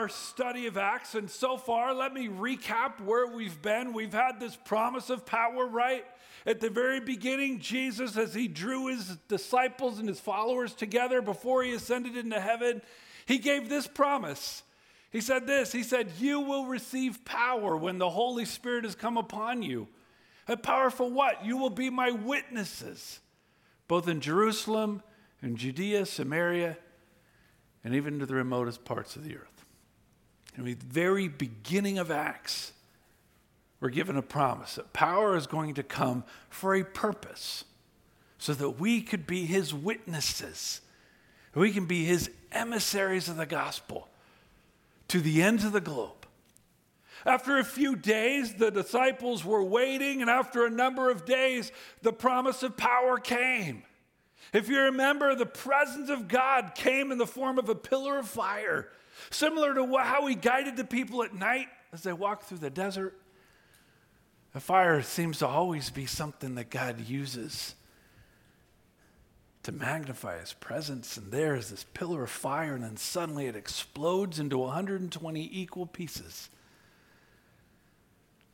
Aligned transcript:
our 0.00 0.08
study 0.08 0.66
of 0.66 0.78
Acts, 0.78 1.14
and 1.14 1.30
so 1.30 1.58
far, 1.58 1.92
let 1.92 2.14
me 2.14 2.26
recap 2.26 3.02
where 3.02 3.26
we've 3.26 3.60
been. 3.60 3.92
We've 3.92 4.14
had 4.14 4.40
this 4.40 4.56
promise 4.56 5.10
of 5.10 5.26
power, 5.26 5.66
right? 5.66 6.06
At 6.46 6.60
the 6.60 6.70
very 6.70 7.00
beginning, 7.00 7.58
Jesus, 7.58 8.16
as 8.16 8.32
he 8.32 8.48
drew 8.48 8.86
his 8.86 9.18
disciples 9.28 9.98
and 9.98 10.08
his 10.08 10.18
followers 10.18 10.72
together 10.72 11.20
before 11.20 11.62
he 11.62 11.74
ascended 11.74 12.16
into 12.16 12.40
heaven, 12.40 12.80
he 13.26 13.36
gave 13.36 13.68
this 13.68 13.86
promise. 13.86 14.62
He 15.10 15.20
said 15.20 15.46
this 15.46 15.70
He 15.70 15.82
said, 15.82 16.12
You 16.18 16.40
will 16.40 16.64
receive 16.64 17.22
power 17.26 17.76
when 17.76 17.98
the 17.98 18.08
Holy 18.08 18.46
Spirit 18.46 18.84
has 18.84 18.94
come 18.94 19.18
upon 19.18 19.62
you. 19.62 19.86
A 20.48 20.56
power 20.56 20.88
for 20.88 21.10
what? 21.10 21.44
You 21.44 21.58
will 21.58 21.68
be 21.68 21.90
my 21.90 22.10
witnesses, 22.10 23.20
both 23.86 24.08
in 24.08 24.22
Jerusalem 24.22 25.02
and 25.42 25.58
Judea, 25.58 26.06
Samaria, 26.06 26.78
and 27.84 27.94
even 27.94 28.18
to 28.18 28.24
the 28.24 28.34
remotest 28.34 28.86
parts 28.86 29.14
of 29.14 29.24
the 29.24 29.36
earth. 29.36 29.49
In 30.56 30.64
the 30.64 30.74
very 30.74 31.28
beginning 31.28 31.98
of 31.98 32.10
Acts, 32.10 32.72
we're 33.80 33.88
given 33.88 34.16
a 34.16 34.22
promise 34.22 34.74
that 34.74 34.92
power 34.92 35.36
is 35.36 35.46
going 35.46 35.74
to 35.74 35.82
come 35.82 36.24
for 36.48 36.74
a 36.74 36.84
purpose 36.84 37.64
so 38.38 38.52
that 38.54 38.70
we 38.80 39.00
could 39.00 39.26
be 39.26 39.46
his 39.46 39.72
witnesses. 39.72 40.80
We 41.54 41.72
can 41.72 41.86
be 41.86 42.04
his 42.04 42.30
emissaries 42.52 43.28
of 43.28 43.36
the 43.36 43.46
gospel 43.46 44.08
to 45.08 45.20
the 45.20 45.42
ends 45.42 45.64
of 45.64 45.72
the 45.72 45.80
globe. 45.80 46.26
After 47.26 47.58
a 47.58 47.64
few 47.64 47.96
days, 47.96 48.54
the 48.54 48.70
disciples 48.70 49.44
were 49.44 49.62
waiting, 49.62 50.22
and 50.22 50.30
after 50.30 50.64
a 50.64 50.70
number 50.70 51.10
of 51.10 51.26
days, 51.26 51.70
the 52.02 52.12
promise 52.12 52.62
of 52.62 52.76
power 52.76 53.18
came. 53.18 53.82
If 54.52 54.68
you 54.68 54.80
remember, 54.80 55.34
the 55.34 55.46
presence 55.46 56.08
of 56.08 56.28
God 56.28 56.72
came 56.74 57.12
in 57.12 57.18
the 57.18 57.26
form 57.26 57.58
of 57.58 57.68
a 57.68 57.74
pillar 57.74 58.18
of 58.18 58.28
fire, 58.28 58.88
similar 59.30 59.74
to 59.74 59.96
how 59.98 60.26
he 60.26 60.34
guided 60.34 60.76
the 60.76 60.84
people 60.84 61.22
at 61.22 61.34
night 61.34 61.68
as 61.92 62.02
they 62.02 62.12
walked 62.12 62.44
through 62.44 62.58
the 62.58 62.70
desert. 62.70 63.16
A 64.54 64.60
fire 64.60 65.00
seems 65.02 65.38
to 65.38 65.46
always 65.46 65.90
be 65.90 66.06
something 66.06 66.56
that 66.56 66.70
God 66.70 67.00
uses 67.00 67.74
to 69.62 69.72
magnify 69.72 70.40
his 70.40 70.52
presence. 70.54 71.16
And 71.16 71.30
there 71.30 71.54
is 71.54 71.70
this 71.70 71.84
pillar 71.94 72.24
of 72.24 72.30
fire, 72.30 72.74
and 72.74 72.82
then 72.82 72.96
suddenly 72.96 73.46
it 73.46 73.56
explodes 73.56 74.38
into 74.38 74.58
120 74.58 75.50
equal 75.52 75.86
pieces, 75.86 76.48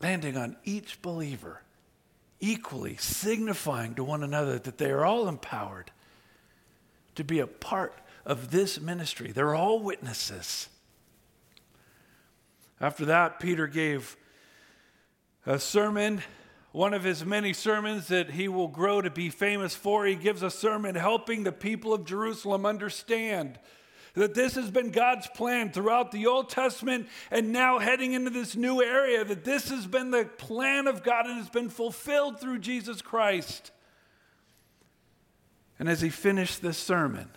landing 0.00 0.36
on 0.36 0.56
each 0.64 1.00
believer, 1.00 1.62
equally 2.40 2.96
signifying 2.96 3.94
to 3.94 4.04
one 4.04 4.22
another 4.22 4.58
that 4.58 4.78
they 4.78 4.90
are 4.90 5.06
all 5.06 5.28
empowered 5.28 5.90
to 7.14 7.24
be 7.24 7.38
a 7.38 7.46
part 7.46 7.94
of 8.26 8.50
this 8.50 8.80
ministry. 8.80 9.30
They're 9.30 9.54
all 9.54 9.78
witnesses. 9.78 10.68
After 12.80 13.06
that, 13.06 13.40
Peter 13.40 13.68
gave 13.68 14.16
a 15.46 15.60
sermon, 15.60 16.22
one 16.72 16.92
of 16.92 17.04
his 17.04 17.24
many 17.24 17.52
sermons 17.52 18.08
that 18.08 18.30
he 18.30 18.48
will 18.48 18.68
grow 18.68 19.00
to 19.00 19.10
be 19.10 19.30
famous 19.30 19.74
for. 19.74 20.04
He 20.04 20.16
gives 20.16 20.42
a 20.42 20.50
sermon 20.50 20.96
helping 20.96 21.44
the 21.44 21.52
people 21.52 21.94
of 21.94 22.04
Jerusalem 22.04 22.66
understand 22.66 23.58
that 24.14 24.34
this 24.34 24.54
has 24.56 24.70
been 24.70 24.90
God's 24.90 25.28
plan 25.28 25.70
throughout 25.70 26.10
the 26.10 26.26
Old 26.26 26.48
Testament 26.48 27.06
and 27.30 27.52
now 27.52 27.78
heading 27.78 28.12
into 28.12 28.30
this 28.30 28.56
new 28.56 28.82
area, 28.82 29.24
that 29.24 29.44
this 29.44 29.68
has 29.68 29.86
been 29.86 30.10
the 30.10 30.24
plan 30.24 30.86
of 30.86 31.02
God 31.02 31.26
and 31.26 31.36
has 31.36 31.50
been 31.50 31.68
fulfilled 31.68 32.40
through 32.40 32.58
Jesus 32.58 33.02
Christ. 33.02 33.70
And 35.78 35.88
as 35.88 36.00
he 36.00 36.08
finished 36.08 36.62
this 36.62 36.78
sermon, 36.78 37.28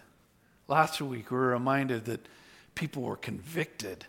last 0.70 1.02
week 1.02 1.32
we 1.32 1.38
were 1.38 1.48
reminded 1.48 2.06
that 2.06 2.26
people 2.76 3.04
were 3.04 3.18
convicted. 3.18 4.06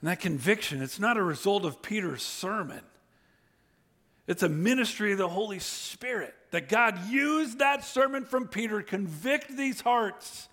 And 0.00 0.10
that 0.10 0.20
conviction, 0.20 0.82
it's 0.82 0.98
not 0.98 1.16
a 1.16 1.22
result 1.22 1.64
of 1.64 1.82
Peter's 1.82 2.22
sermon. 2.22 2.80
It's 4.26 4.42
a 4.42 4.48
ministry 4.48 5.12
of 5.12 5.18
the 5.18 5.28
Holy 5.28 5.60
Spirit 5.60 6.34
that 6.50 6.68
God 6.68 7.08
used 7.08 7.60
that 7.60 7.84
sermon 7.84 8.24
from 8.24 8.48
Peter 8.48 8.82
to 8.82 8.86
convict 8.86 9.56
these 9.56 9.80
hearts. 9.80 10.48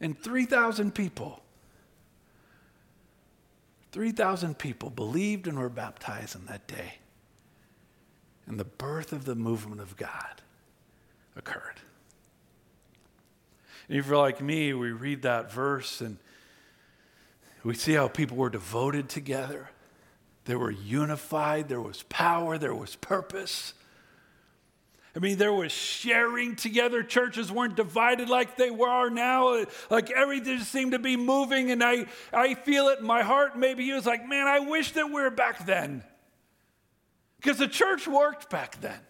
And 0.00 0.18
3,000 0.18 0.94
people, 0.94 1.42
3,000 3.92 4.58
people 4.58 4.90
believed 4.90 5.46
and 5.46 5.58
were 5.58 5.68
baptized 5.68 6.34
in 6.34 6.46
that 6.46 6.66
day. 6.66 6.94
And 8.46 8.58
the 8.58 8.64
birth 8.64 9.12
of 9.12 9.24
the 9.24 9.34
movement 9.34 9.80
of 9.80 9.96
God 9.96 10.42
occurred. 11.36 11.80
If 13.92 14.06
you're 14.06 14.16
like 14.16 14.40
me, 14.40 14.72
we 14.72 14.90
read 14.90 15.22
that 15.22 15.52
verse 15.52 16.00
and 16.00 16.16
we 17.62 17.74
see 17.74 17.92
how 17.92 18.08
people 18.08 18.38
were 18.38 18.48
devoted 18.48 19.10
together. 19.10 19.68
They 20.46 20.56
were 20.56 20.70
unified. 20.70 21.68
There 21.68 21.80
was 21.80 22.02
power. 22.04 22.56
There 22.56 22.74
was 22.74 22.96
purpose. 22.96 23.74
I 25.14 25.18
mean, 25.18 25.36
there 25.36 25.52
was 25.52 25.72
sharing 25.72 26.56
together. 26.56 27.02
Churches 27.02 27.52
weren't 27.52 27.76
divided 27.76 28.30
like 28.30 28.56
they 28.56 28.70
are 28.70 29.10
now. 29.10 29.66
Like 29.90 30.10
everything 30.10 30.60
seemed 30.60 30.92
to 30.92 30.98
be 30.98 31.18
moving, 31.18 31.70
and 31.70 31.84
I, 31.84 32.06
I 32.32 32.54
feel 32.54 32.88
it 32.88 33.00
in 33.00 33.06
my 33.06 33.20
heart. 33.22 33.58
Maybe 33.58 33.84
he 33.84 33.92
was 33.92 34.06
like, 34.06 34.26
man, 34.26 34.46
I 34.46 34.60
wish 34.60 34.92
that 34.92 35.08
we 35.08 35.20
were 35.20 35.28
back 35.28 35.66
then. 35.66 36.02
Because 37.36 37.58
the 37.58 37.68
church 37.68 38.08
worked 38.08 38.48
back 38.48 38.80
then. 38.80 39.00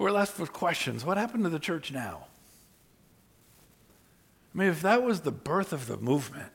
We're 0.00 0.12
left 0.12 0.38
with 0.38 0.54
questions. 0.54 1.04
What 1.04 1.18
happened 1.18 1.44
to 1.44 1.50
the 1.50 1.58
church 1.58 1.92
now? 1.92 2.24
I 4.54 4.58
mean, 4.58 4.68
if 4.68 4.80
that 4.80 5.02
was 5.02 5.20
the 5.20 5.30
birth 5.30 5.74
of 5.74 5.88
the 5.88 5.98
movement, 5.98 6.52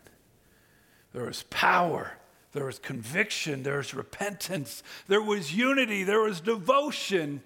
there 1.13 1.25
was 1.25 1.43
power, 1.51 2.13
there 2.53 2.65
was 2.65 2.79
conviction, 2.79 3.61
there 3.61 3.77
was 3.77 3.93
repentance, 3.93 4.81
there 5.07 5.21
was 5.21 5.53
unity, 5.53 6.03
there 6.03 6.21
was 6.21 6.41
devotion. 6.41 7.43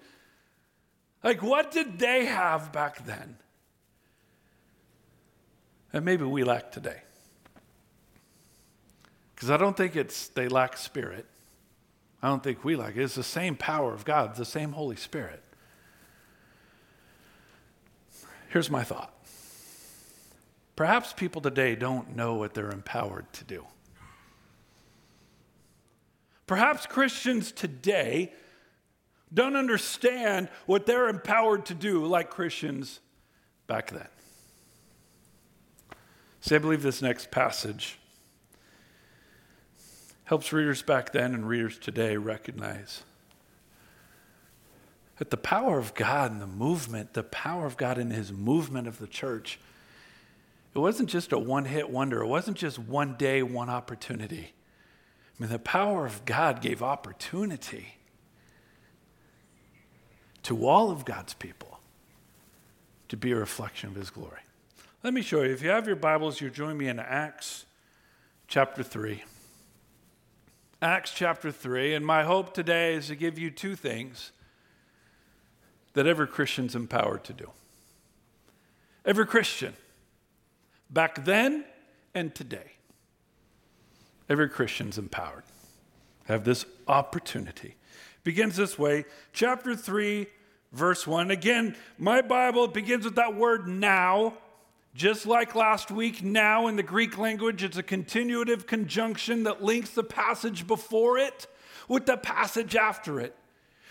Like, 1.22 1.42
what 1.42 1.70
did 1.70 1.98
they 1.98 2.24
have 2.24 2.72
back 2.72 3.04
then? 3.04 3.36
And 5.92 6.02
maybe 6.02 6.24
we 6.24 6.44
lack 6.44 6.72
today. 6.72 7.02
Because 9.34 9.50
I 9.50 9.58
don't 9.58 9.76
think 9.76 9.96
it's 9.96 10.28
they 10.28 10.48
lack 10.48 10.78
spirit. 10.78 11.26
I 12.22 12.28
don't 12.28 12.42
think 12.42 12.64
we 12.64 12.74
lack 12.74 12.96
it. 12.96 13.02
It's 13.02 13.16
the 13.16 13.22
same 13.22 13.54
power 13.54 13.92
of 13.92 14.06
God, 14.06 14.36
the 14.36 14.46
same 14.46 14.72
Holy 14.72 14.96
Spirit. 14.96 15.42
Here's 18.50 18.68
my 18.68 18.82
thought 18.82 19.14
perhaps 20.76 21.12
people 21.12 21.40
today 21.40 21.74
don't 21.74 22.16
know 22.16 22.34
what 22.34 22.52
they're 22.52 22.70
empowered 22.70 23.32
to 23.34 23.44
do. 23.44 23.64
Perhaps 26.46 26.86
Christians 26.86 27.52
today 27.52 28.32
don't 29.32 29.54
understand 29.54 30.48
what 30.66 30.84
they're 30.84 31.08
empowered 31.08 31.64
to 31.66 31.74
do 31.74 32.04
like 32.04 32.28
Christians 32.28 32.98
back 33.68 33.90
then. 33.92 34.08
See, 36.40 36.56
I 36.56 36.58
believe 36.58 36.82
this 36.82 37.00
next 37.00 37.30
passage 37.30 38.00
helps 40.24 40.52
readers 40.52 40.82
back 40.82 41.12
then 41.12 41.34
and 41.34 41.46
readers 41.46 41.78
today 41.78 42.16
recognize 42.16 43.04
that 45.20 45.28
the 45.28 45.36
power 45.36 45.78
of 45.78 45.92
God 45.94 46.32
in 46.32 46.38
the 46.38 46.46
movement, 46.46 47.12
the 47.12 47.22
power 47.22 47.66
of 47.66 47.76
God 47.76 47.98
in 47.98 48.10
his 48.10 48.32
movement 48.32 48.88
of 48.88 48.98
the 48.98 49.06
church, 49.06 49.60
it 50.74 50.78
wasn't 50.78 51.10
just 51.10 51.30
a 51.32 51.38
one 51.38 51.66
hit 51.66 51.90
wonder. 51.90 52.22
It 52.22 52.26
wasn't 52.26 52.56
just 52.56 52.78
one 52.78 53.16
day, 53.18 53.42
one 53.42 53.68
opportunity. 53.68 54.54
I 55.38 55.42
mean, 55.42 55.50
the 55.50 55.58
power 55.58 56.06
of 56.06 56.24
God 56.24 56.62
gave 56.62 56.82
opportunity 56.82 57.96
to 60.44 60.66
all 60.66 60.90
of 60.90 61.04
God's 61.04 61.34
people 61.34 61.80
to 63.10 63.16
be 63.18 63.32
a 63.32 63.36
reflection 63.36 63.90
of 63.90 63.96
his 63.96 64.08
glory. 64.08 64.40
Let 65.02 65.12
me 65.12 65.20
show 65.20 65.42
you. 65.42 65.52
If 65.52 65.60
you 65.60 65.68
have 65.68 65.86
your 65.86 65.96
Bibles, 65.96 66.40
you 66.40 66.48
join 66.48 66.78
me 66.78 66.88
in 66.88 66.98
Acts 66.98 67.66
chapter 68.48 68.82
3. 68.82 69.22
Acts 70.80 71.12
chapter 71.12 71.52
3. 71.52 71.92
And 71.92 72.06
my 72.06 72.22
hope 72.22 72.54
today 72.54 72.94
is 72.94 73.08
to 73.08 73.16
give 73.16 73.38
you 73.38 73.50
two 73.50 73.76
things 73.76 74.32
that 75.94 76.06
every 76.06 76.26
Christian's 76.26 76.74
empowered 76.74 77.24
to 77.24 77.32
do. 77.32 77.50
Every 79.04 79.26
Christian, 79.26 79.74
back 80.88 81.24
then 81.24 81.64
and 82.14 82.34
today, 82.34 82.72
every 84.28 84.48
Christian's 84.48 84.98
empowered. 84.98 85.44
Have 86.24 86.44
this 86.44 86.64
opportunity. 86.86 87.74
Begins 88.22 88.56
this 88.56 88.78
way, 88.78 89.04
chapter 89.32 89.74
3, 89.74 90.26
verse 90.72 91.06
1. 91.06 91.30
Again, 91.30 91.76
my 91.98 92.22
Bible 92.22 92.68
begins 92.68 93.04
with 93.04 93.16
that 93.16 93.34
word 93.34 93.66
now. 93.66 94.34
Just 94.94 95.24
like 95.24 95.54
last 95.54 95.90
week, 95.90 96.22
now 96.22 96.66
in 96.66 96.76
the 96.76 96.82
Greek 96.82 97.16
language, 97.16 97.62
it's 97.62 97.76
a 97.76 97.82
continuative 97.82 98.66
conjunction 98.66 99.44
that 99.44 99.62
links 99.62 99.90
the 99.90 100.02
passage 100.02 100.66
before 100.66 101.16
it 101.16 101.46
with 101.88 102.06
the 102.06 102.16
passage 102.16 102.74
after 102.76 103.20
it. 103.20 103.36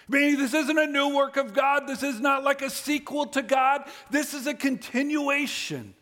Meaning, 0.09 0.39
this 0.39 0.55
isn't 0.55 0.77
a 0.77 0.87
new 0.87 1.15
work 1.15 1.37
of 1.37 1.53
God. 1.53 1.87
This 1.87 2.01
is 2.01 2.19
not 2.19 2.43
like 2.43 2.63
a 2.63 2.69
sequel 2.69 3.27
to 3.27 3.43
God. 3.43 3.83
This 4.09 4.33
is 4.33 4.47
a 4.47 4.55
continuation 4.55 5.93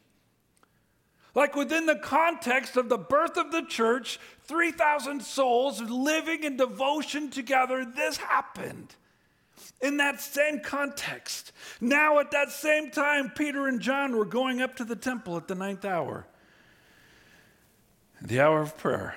Like 1.36 1.56
within 1.56 1.86
the 1.86 1.98
context 1.98 2.78
of 2.78 2.90
the 2.90 2.98
birth 2.98 3.38
of 3.38 3.52
the 3.52 3.62
church, 3.62 4.20
3,000 4.46 5.22
souls 5.22 5.80
living 5.82 6.44
in 6.44 6.58
devotion 6.58 7.30
together, 7.30 7.86
this 7.86 8.18
happened. 8.18 8.96
In 9.82 9.98
that 9.98 10.20
same 10.20 10.62
context. 10.62 11.52
Now, 11.80 12.18
at 12.18 12.32
that 12.32 12.50
same 12.50 12.90
time, 12.90 13.32
Peter 13.36 13.68
and 13.68 13.80
John 13.80 14.16
were 14.16 14.26
going 14.26 14.64
up 14.64 14.78
to 14.78 14.84
the 14.84 14.96
temple 14.96 15.38
at 15.38 15.48
the 15.48 15.54
ninth 15.54 15.86
hour, 15.86 16.26
the 18.20 18.40
hour 18.40 18.62
of 18.62 18.76
prayer. 18.78 19.16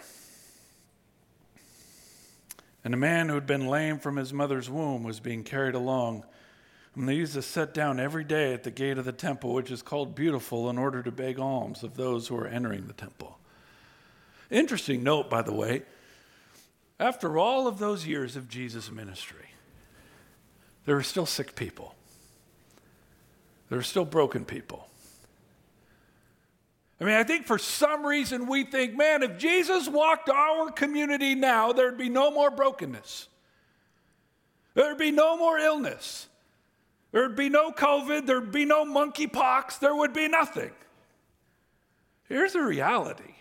And 2.84 2.94
a 2.94 2.98
man 2.98 3.28
who 3.28 3.34
had 3.34 3.46
been 3.46 3.66
lame 3.66 3.98
from 3.98 4.16
his 4.16 4.32
mother's 4.32 4.70
womb 4.70 5.02
was 5.02 5.20
being 5.20 5.44
carried 5.44 5.74
along 5.74 6.24
and 6.94 7.08
they 7.08 7.14
used 7.14 7.34
to 7.34 7.42
sit 7.42 7.72
down 7.72 8.00
every 8.00 8.24
day 8.24 8.52
at 8.52 8.64
the 8.64 8.70
gate 8.70 8.98
of 8.98 9.04
the 9.04 9.12
temple, 9.12 9.54
which 9.54 9.70
is 9.70 9.82
called 9.82 10.14
Beautiful, 10.14 10.68
in 10.68 10.76
order 10.76 11.02
to 11.02 11.12
beg 11.12 11.38
alms 11.38 11.82
of 11.82 11.96
those 11.96 12.28
who 12.28 12.36
are 12.36 12.48
entering 12.48 12.86
the 12.86 12.92
temple. 12.92 13.38
Interesting 14.50 15.04
note, 15.04 15.30
by 15.30 15.42
the 15.42 15.52
way. 15.52 15.82
After 16.98 17.38
all 17.38 17.66
of 17.66 17.78
those 17.78 18.06
years 18.06 18.34
of 18.36 18.48
Jesus' 18.48 18.90
ministry, 18.90 19.50
there 20.84 20.96
are 20.96 21.02
still 21.02 21.26
sick 21.26 21.54
people. 21.54 21.94
There 23.68 23.78
are 23.78 23.82
still 23.82 24.04
broken 24.04 24.44
people. 24.44 24.89
I 27.00 27.04
mean, 27.04 27.14
I 27.14 27.24
think 27.24 27.46
for 27.46 27.56
some 27.56 28.04
reason 28.04 28.46
we 28.46 28.64
think, 28.64 28.94
man, 28.94 29.22
if 29.22 29.38
Jesus 29.38 29.88
walked 29.88 30.28
our 30.28 30.70
community 30.70 31.34
now, 31.34 31.72
there'd 31.72 31.96
be 31.96 32.10
no 32.10 32.30
more 32.30 32.50
brokenness. 32.50 33.28
There'd 34.74 34.98
be 34.98 35.10
no 35.10 35.36
more 35.36 35.58
illness. 35.58 36.28
There'd 37.12 37.36
be 37.36 37.48
no 37.48 37.72
COVID, 37.72 38.26
there'd 38.26 38.52
be 38.52 38.64
no 38.64 38.84
monkeypox, 38.84 39.80
there 39.80 39.94
would 39.94 40.12
be 40.12 40.28
nothing. 40.28 40.70
Here's 42.28 42.52
the 42.52 42.62
reality. 42.62 43.34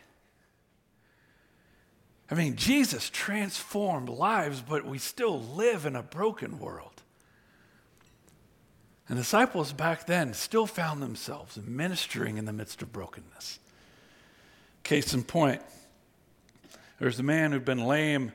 I 2.31 2.35
mean, 2.35 2.55
Jesus 2.55 3.09
transformed 3.09 4.09
lives, 4.09 4.63
but 4.67 4.85
we 4.85 4.97
still 4.97 5.39
live 5.39 5.85
in 5.85 5.95
a 5.95 6.01
broken 6.01 6.59
world. 6.59 6.98
And 9.09 9.17
disciples 9.17 9.73
back 9.73 10.05
then 10.05 10.33
still 10.33 10.67
found 10.67 11.01
themselves 11.01 11.57
ministering 11.57 12.37
in 12.37 12.45
the 12.45 12.53
midst 12.53 12.83
of 12.83 12.93
brokenness. 12.93 13.59
Case 14.83 15.13
in 15.13 15.23
point, 15.23 15.61
there's 16.99 17.19
a 17.19 17.23
man 17.23 17.51
who'd 17.51 17.65
been 17.65 17.83
lame 17.83 18.31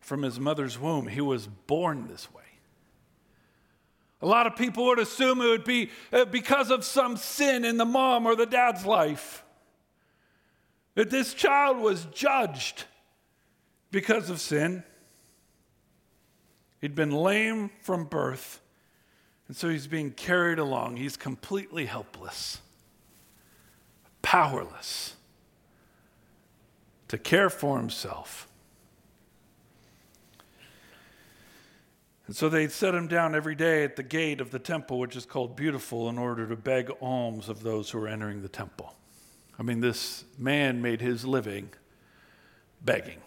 from 0.00 0.22
his 0.22 0.40
mother's 0.40 0.78
womb. 0.78 1.06
He 1.06 1.20
was 1.20 1.46
born 1.46 2.08
this 2.08 2.32
way. 2.32 2.42
A 4.22 4.26
lot 4.26 4.46
of 4.46 4.56
people 4.56 4.86
would 4.86 4.98
assume 4.98 5.42
it 5.42 5.46
would 5.46 5.64
be 5.64 5.90
uh, 6.12 6.24
because 6.24 6.70
of 6.70 6.84
some 6.84 7.18
sin 7.18 7.64
in 7.64 7.76
the 7.76 7.84
mom 7.84 8.24
or 8.24 8.34
the 8.34 8.46
dad's 8.46 8.86
life. 8.86 9.44
That 10.94 11.10
this 11.10 11.34
child 11.34 11.76
was 11.76 12.06
judged 12.06 12.84
because 13.90 14.30
of 14.30 14.40
sin. 14.40 14.82
He'd 16.80 16.94
been 16.94 17.10
lame 17.10 17.70
from 17.82 18.04
birth, 18.04 18.60
and 19.48 19.56
so 19.56 19.68
he's 19.68 19.86
being 19.86 20.10
carried 20.10 20.58
along. 20.58 20.96
He's 20.96 21.16
completely 21.16 21.86
helpless, 21.86 22.60
powerless 24.22 25.14
to 27.08 27.18
care 27.18 27.50
for 27.50 27.78
himself. 27.78 28.48
And 32.26 32.34
so 32.34 32.48
they'd 32.48 32.72
set 32.72 32.92
him 32.92 33.06
down 33.06 33.36
every 33.36 33.54
day 33.54 33.84
at 33.84 33.94
the 33.94 34.02
gate 34.02 34.40
of 34.40 34.50
the 34.50 34.58
temple, 34.58 34.98
which 34.98 35.14
is 35.14 35.24
called 35.24 35.54
Beautiful, 35.54 36.08
in 36.08 36.18
order 36.18 36.46
to 36.48 36.56
beg 36.56 36.90
alms 37.00 37.48
of 37.48 37.62
those 37.62 37.90
who 37.90 38.00
were 38.00 38.08
entering 38.08 38.42
the 38.42 38.48
temple. 38.48 38.96
I 39.58 39.62
mean, 39.62 39.80
this 39.80 40.24
man 40.36 40.82
made 40.82 41.00
his 41.00 41.24
living 41.24 41.70
begging. 42.84 43.18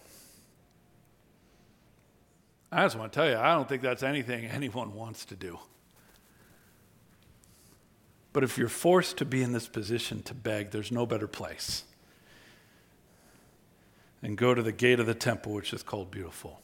I 2.71 2.83
just 2.83 2.98
want 2.98 3.13
to 3.13 3.18
tell 3.18 3.30
you, 3.30 3.38
I 3.38 3.54
don't 3.54 3.68
think 3.68 3.81
that's 3.81 4.04
anything 4.04 4.45
anyone 4.48 4.94
wants 4.94 5.24
to 5.25 5.36
do. 5.36 5.60
But 8.31 8.44
if 8.44 8.58
you're 8.58 8.68
forced 8.70 9.18
to 9.18 9.26
be 9.26 9.42
in 9.42 9.54
this 9.54 9.68
position 9.68 10.22
to 10.24 10.34
beg, 10.34 10.72
there's 10.72 10.92
no 10.92 11.06
better 11.06 11.28
place. 11.28 11.84
And 14.22 14.38
go 14.38 14.54
to 14.54 14.62
the 14.62 14.72
gate 14.72 15.00
of 15.00 15.06
the 15.06 15.16
temple, 15.16 15.54
which 15.54 15.74
is 15.74 15.81
called 15.81 16.12
Beautiful. 16.12 16.62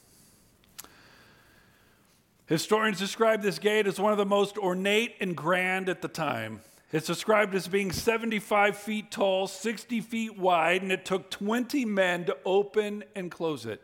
Historians 2.46 2.98
describe 2.98 3.42
this 3.42 3.58
gate 3.58 3.86
as 3.88 3.98
one 3.98 4.12
of 4.12 4.18
the 4.18 4.26
most 4.26 4.56
ornate 4.56 5.16
and 5.20 5.36
grand 5.36 5.88
at 5.88 6.02
the 6.02 6.08
time. 6.08 6.60
It's 6.92 7.08
described 7.08 7.54
as 7.56 7.66
being 7.66 7.90
75 7.90 8.76
feet 8.76 9.10
tall, 9.10 9.48
60 9.48 10.00
feet 10.02 10.38
wide, 10.38 10.82
and 10.82 10.92
it 10.92 11.04
took 11.04 11.30
20 11.30 11.84
men 11.84 12.24
to 12.26 12.36
open 12.44 13.02
and 13.16 13.30
close 13.30 13.66
it. 13.66 13.82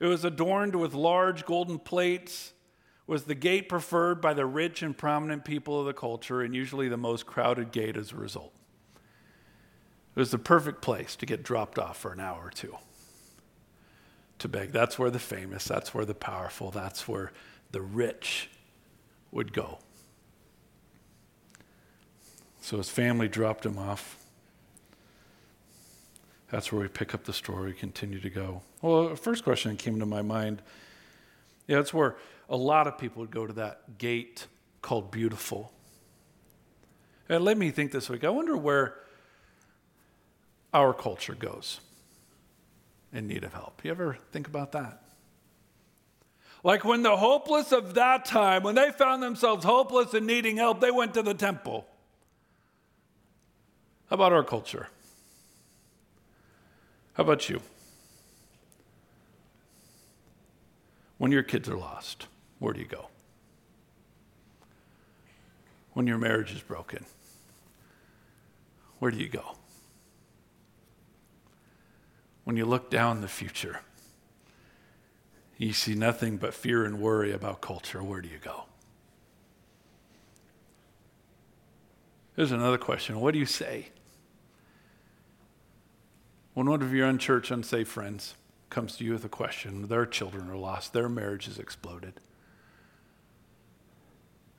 It 0.00 0.06
was 0.06 0.24
adorned 0.24 0.74
with 0.74 0.94
large 0.94 1.44
golden 1.44 1.78
plates, 1.78 2.52
was 3.06 3.24
the 3.24 3.34
gate 3.34 3.68
preferred 3.68 4.20
by 4.20 4.34
the 4.34 4.46
rich 4.46 4.82
and 4.82 4.96
prominent 4.96 5.44
people 5.44 5.80
of 5.80 5.86
the 5.86 5.92
culture, 5.92 6.42
and 6.42 6.54
usually 6.54 6.88
the 6.88 6.96
most 6.96 7.26
crowded 7.26 7.70
gate 7.70 7.96
as 7.96 8.12
a 8.12 8.16
result. 8.16 8.52
It 10.14 10.18
was 10.18 10.30
the 10.30 10.38
perfect 10.38 10.82
place 10.82 11.14
to 11.16 11.26
get 11.26 11.42
dropped 11.42 11.78
off 11.78 11.98
for 11.98 12.12
an 12.12 12.20
hour 12.20 12.46
or 12.46 12.50
two 12.50 12.76
to 14.38 14.48
beg. 14.48 14.72
That's 14.72 14.98
where 14.98 15.10
the 15.10 15.18
famous, 15.18 15.64
that's 15.64 15.94
where 15.94 16.04
the 16.04 16.14
powerful, 16.14 16.70
that's 16.70 17.06
where 17.06 17.32
the 17.70 17.80
rich 17.80 18.50
would 19.30 19.52
go. 19.52 19.78
So 22.60 22.78
his 22.78 22.90
family 22.90 23.28
dropped 23.28 23.64
him 23.64 23.78
off. 23.78 24.16
That's 26.50 26.72
where 26.72 26.82
we 26.82 26.88
pick 26.88 27.14
up 27.14 27.24
the 27.24 27.32
story, 27.32 27.72
continue 27.72 28.20
to 28.20 28.30
go. 28.30 28.62
Well, 28.82 29.14
first 29.16 29.44
question 29.44 29.72
that 29.72 29.78
came 29.78 29.98
to 30.00 30.06
my 30.06 30.22
mind 30.22 30.62
yeah, 31.66 31.76
that's 31.76 31.92
where 31.92 32.16
a 32.48 32.56
lot 32.56 32.86
of 32.86 32.98
people 32.98 33.20
would 33.20 33.30
go 33.30 33.46
to 33.46 33.52
that 33.54 33.98
gate 33.98 34.46
called 34.82 35.10
Beautiful. 35.10 35.72
And 37.28 37.44
let 37.44 37.58
me 37.58 37.70
think 37.70 37.92
this 37.92 38.08
week. 38.08 38.24
I 38.24 38.30
wonder 38.30 38.56
where 38.56 38.94
our 40.72 40.92
culture 40.92 41.34
goes 41.34 41.80
in 43.12 43.26
need 43.26 43.44
of 43.44 43.52
help. 43.52 43.84
You 43.84 43.90
ever 43.90 44.18
think 44.30 44.46
about 44.46 44.72
that? 44.72 45.02
Like 46.62 46.84
when 46.84 47.02
the 47.02 47.16
hopeless 47.16 47.72
of 47.72 47.94
that 47.94 48.24
time, 48.24 48.62
when 48.62 48.74
they 48.74 48.90
found 48.90 49.22
themselves 49.22 49.64
hopeless 49.64 50.14
and 50.14 50.26
needing 50.26 50.56
help, 50.56 50.80
they 50.80 50.90
went 50.90 51.14
to 51.14 51.22
the 51.22 51.34
temple. 51.34 51.86
How 54.10 54.14
about 54.14 54.32
our 54.32 54.44
culture? 54.44 54.88
How 57.14 57.24
about 57.24 57.48
you? 57.48 57.60
When 61.18 61.32
your 61.32 61.42
kids 61.42 61.68
are 61.68 61.76
lost, 61.76 62.26
where 62.58 62.72
do 62.72 62.80
you 62.80 62.86
go? 62.86 63.08
When 65.92 66.06
your 66.06 66.18
marriage 66.18 66.52
is 66.52 66.60
broken, 66.60 67.04
where 68.98 69.10
do 69.10 69.18
you 69.18 69.28
go? 69.28 69.56
When 72.44 72.56
you 72.56 72.64
look 72.64 72.90
down 72.90 73.22
the 73.22 73.28
future, 73.28 73.80
you 75.58 75.72
see 75.72 75.94
nothing 75.94 76.36
but 76.36 76.54
fear 76.54 76.84
and 76.84 77.00
worry 77.00 77.32
about 77.32 77.60
culture, 77.60 78.02
where 78.02 78.20
do 78.20 78.28
you 78.28 78.38
go? 78.42 78.64
Here's 82.36 82.52
another 82.52 82.78
question 82.78 83.20
What 83.20 83.32
do 83.32 83.38
you 83.38 83.46
say? 83.46 83.88
When 86.52 86.70
one 86.70 86.82
of 86.82 86.94
your 86.94 87.06
unchurched, 87.06 87.50
unsafe 87.50 87.88
friends 87.88 88.34
comes 88.70 88.96
to 88.96 89.04
you 89.04 89.12
with 89.12 89.24
a 89.24 89.28
question, 89.28 89.88
their 89.88 90.06
children 90.06 90.48
are 90.50 90.56
lost, 90.56 90.92
their 90.92 91.08
marriage 91.08 91.46
has 91.46 91.58
exploded, 91.58 92.14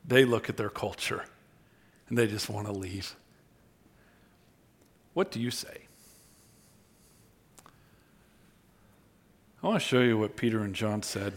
they 0.08 0.24
look 0.24 0.50
at 0.50 0.58
their 0.58 0.70
culture 0.70 1.26
and 2.08 2.18
they 2.18 2.28
just 2.28 2.50
want 2.50 2.66
to 2.68 2.74
leave. 2.74 3.16
What 5.14 5.32
do 5.32 5.40
you 5.40 5.52
say? 5.52 5.82
I 9.62 9.68
want 9.68 9.82
to 9.82 9.86
show 9.86 10.02
you 10.02 10.18
what 10.18 10.38
Peter 10.38 10.62
and 10.62 10.74
John 10.74 11.04
said. 11.04 11.34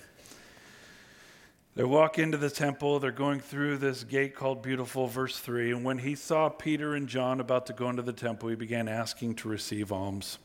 They 1.74 1.84
walk 1.84 2.18
into 2.18 2.36
the 2.36 2.50
temple, 2.50 3.00
they're 3.00 3.10
going 3.10 3.40
through 3.40 3.78
this 3.78 4.04
gate 4.04 4.34
called 4.34 4.60
Beautiful, 4.60 5.06
verse 5.06 5.38
3. 5.38 5.72
And 5.72 5.84
when 5.84 5.98
he 5.98 6.14
saw 6.14 6.48
Peter 6.48 6.94
and 6.94 7.08
John 7.08 7.40
about 7.40 7.66
to 7.66 7.72
go 7.72 7.88
into 7.88 8.02
the 8.02 8.12
temple, 8.12 8.50
he 8.50 8.56
began 8.56 8.88
asking 8.88 9.36
to 9.36 9.48
receive 9.48 9.90
alms. 9.90 10.38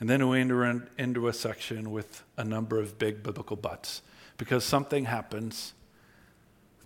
And 0.00 0.08
then 0.08 0.26
we 0.28 0.40
enter 0.40 0.88
into 0.96 1.28
a 1.28 1.32
section 1.32 1.90
with 1.90 2.22
a 2.36 2.44
number 2.44 2.78
of 2.78 2.98
big 2.98 3.22
biblical 3.22 3.56
buts 3.56 4.02
because 4.38 4.64
something 4.64 5.04
happens 5.04 5.74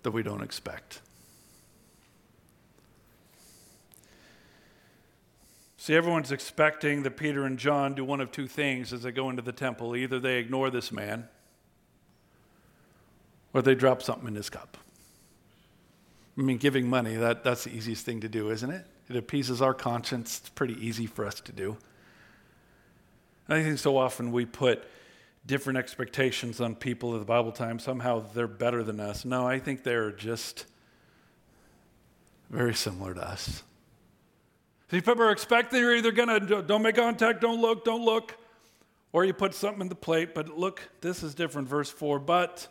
that 0.03 0.11
we 0.11 0.23
don't 0.23 0.43
expect. 0.43 1.01
See, 5.77 5.95
everyone's 5.95 6.33
expecting 6.33 7.03
that 7.05 7.17
Peter 7.17 7.45
and 7.45 7.59
John 7.59 7.95
do 7.95 8.05
one 8.05 8.21
of 8.21 8.31
two 8.31 8.47
things 8.47 8.93
as 8.93 9.03
they 9.03 9.13
go 9.13 9.31
into 9.31 9.43
the 9.43 9.53
temple. 9.53 9.97
Either 9.97 10.19
they 10.19 10.39
ignore 10.39 10.71
this 10.71 10.93
man, 10.93 11.29
or 13.55 13.63
they 13.63 13.75
drop 13.75 14.03
something 14.03 14.29
in 14.29 14.35
his 14.35 14.51
cup. 14.51 14.77
I 16.37 16.43
mean, 16.43 16.59
giving 16.59 16.89
money, 16.89 17.17
that, 17.17 17.43
that's 17.43 17.65
the 17.65 17.71
easiest 17.71 18.05
thing 18.05 18.21
to 18.21 18.29
do, 18.29 18.51
isn't 18.51 18.71
it? 18.71 18.87
It 19.09 19.17
appeases 19.17 19.63
our 19.63 19.73
conscience. 19.73 20.41
It's 20.41 20.51
pretty 20.51 20.75
easy 20.75 21.07
for 21.07 21.25
us 21.25 21.41
to 21.41 21.53
do. 21.53 21.77
And 23.49 23.59
I 23.59 23.63
think 23.63 23.79
so 23.79 23.97
often 23.97 24.31
we 24.31 24.45
put 24.45 24.85
different 25.49 25.79
expectations 25.79 26.61
on 26.61 26.77
people 26.77 27.15
of 27.15 27.21
the 27.21 27.27
Bible 27.27 27.51
time. 27.51 27.79
Somehow 27.81 28.21
they're 28.35 28.47
better 28.47 28.85
than 28.85 29.01
us. 29.01 29.25
No, 29.25 29.49
I 29.49 29.59
think 29.59 29.83
they're 29.83 30.13
just 30.13 30.67
very 32.51 32.75
similar 32.75 33.15
to 33.15 33.29
us. 33.29 33.63
See, 34.91 35.01
people 35.01 35.23
are 35.23 35.33
expecting 35.33 35.81
you're 35.81 35.97
either 35.97 36.13
going 36.13 36.47
to 36.47 36.63
don't 36.63 36.83
make 36.83 36.97
contact, 36.97 37.41
don't 37.41 37.61
look, 37.61 37.85
don't 37.85 38.05
look, 38.05 38.37
or 39.13 39.25
you 39.25 39.33
put 39.33 39.55
something 39.55 39.81
in 39.81 39.89
the 39.89 39.95
plate. 39.95 40.35
But 40.35 40.57
look, 40.57 40.89
this 41.01 41.23
is 41.23 41.35
different. 41.35 41.67
Verse 41.67 41.91
4 41.91 42.19
But 42.19 42.69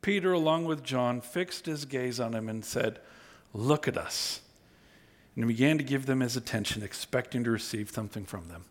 Peter, 0.00 0.32
along 0.32 0.64
with 0.64 0.84
John, 0.84 1.20
fixed 1.20 1.66
his 1.66 1.84
gaze 1.84 2.20
on 2.20 2.34
him 2.34 2.48
and 2.48 2.64
said, 2.64 3.00
Look 3.52 3.88
at 3.88 3.98
us. 3.98 4.40
And 5.34 5.44
he 5.44 5.48
began 5.48 5.78
to 5.78 5.84
give 5.84 6.06
them 6.06 6.20
his 6.20 6.36
attention, 6.36 6.82
expecting 6.82 7.42
to 7.44 7.50
receive 7.50 7.90
something 7.90 8.24
from 8.24 8.48
them. 8.48 8.64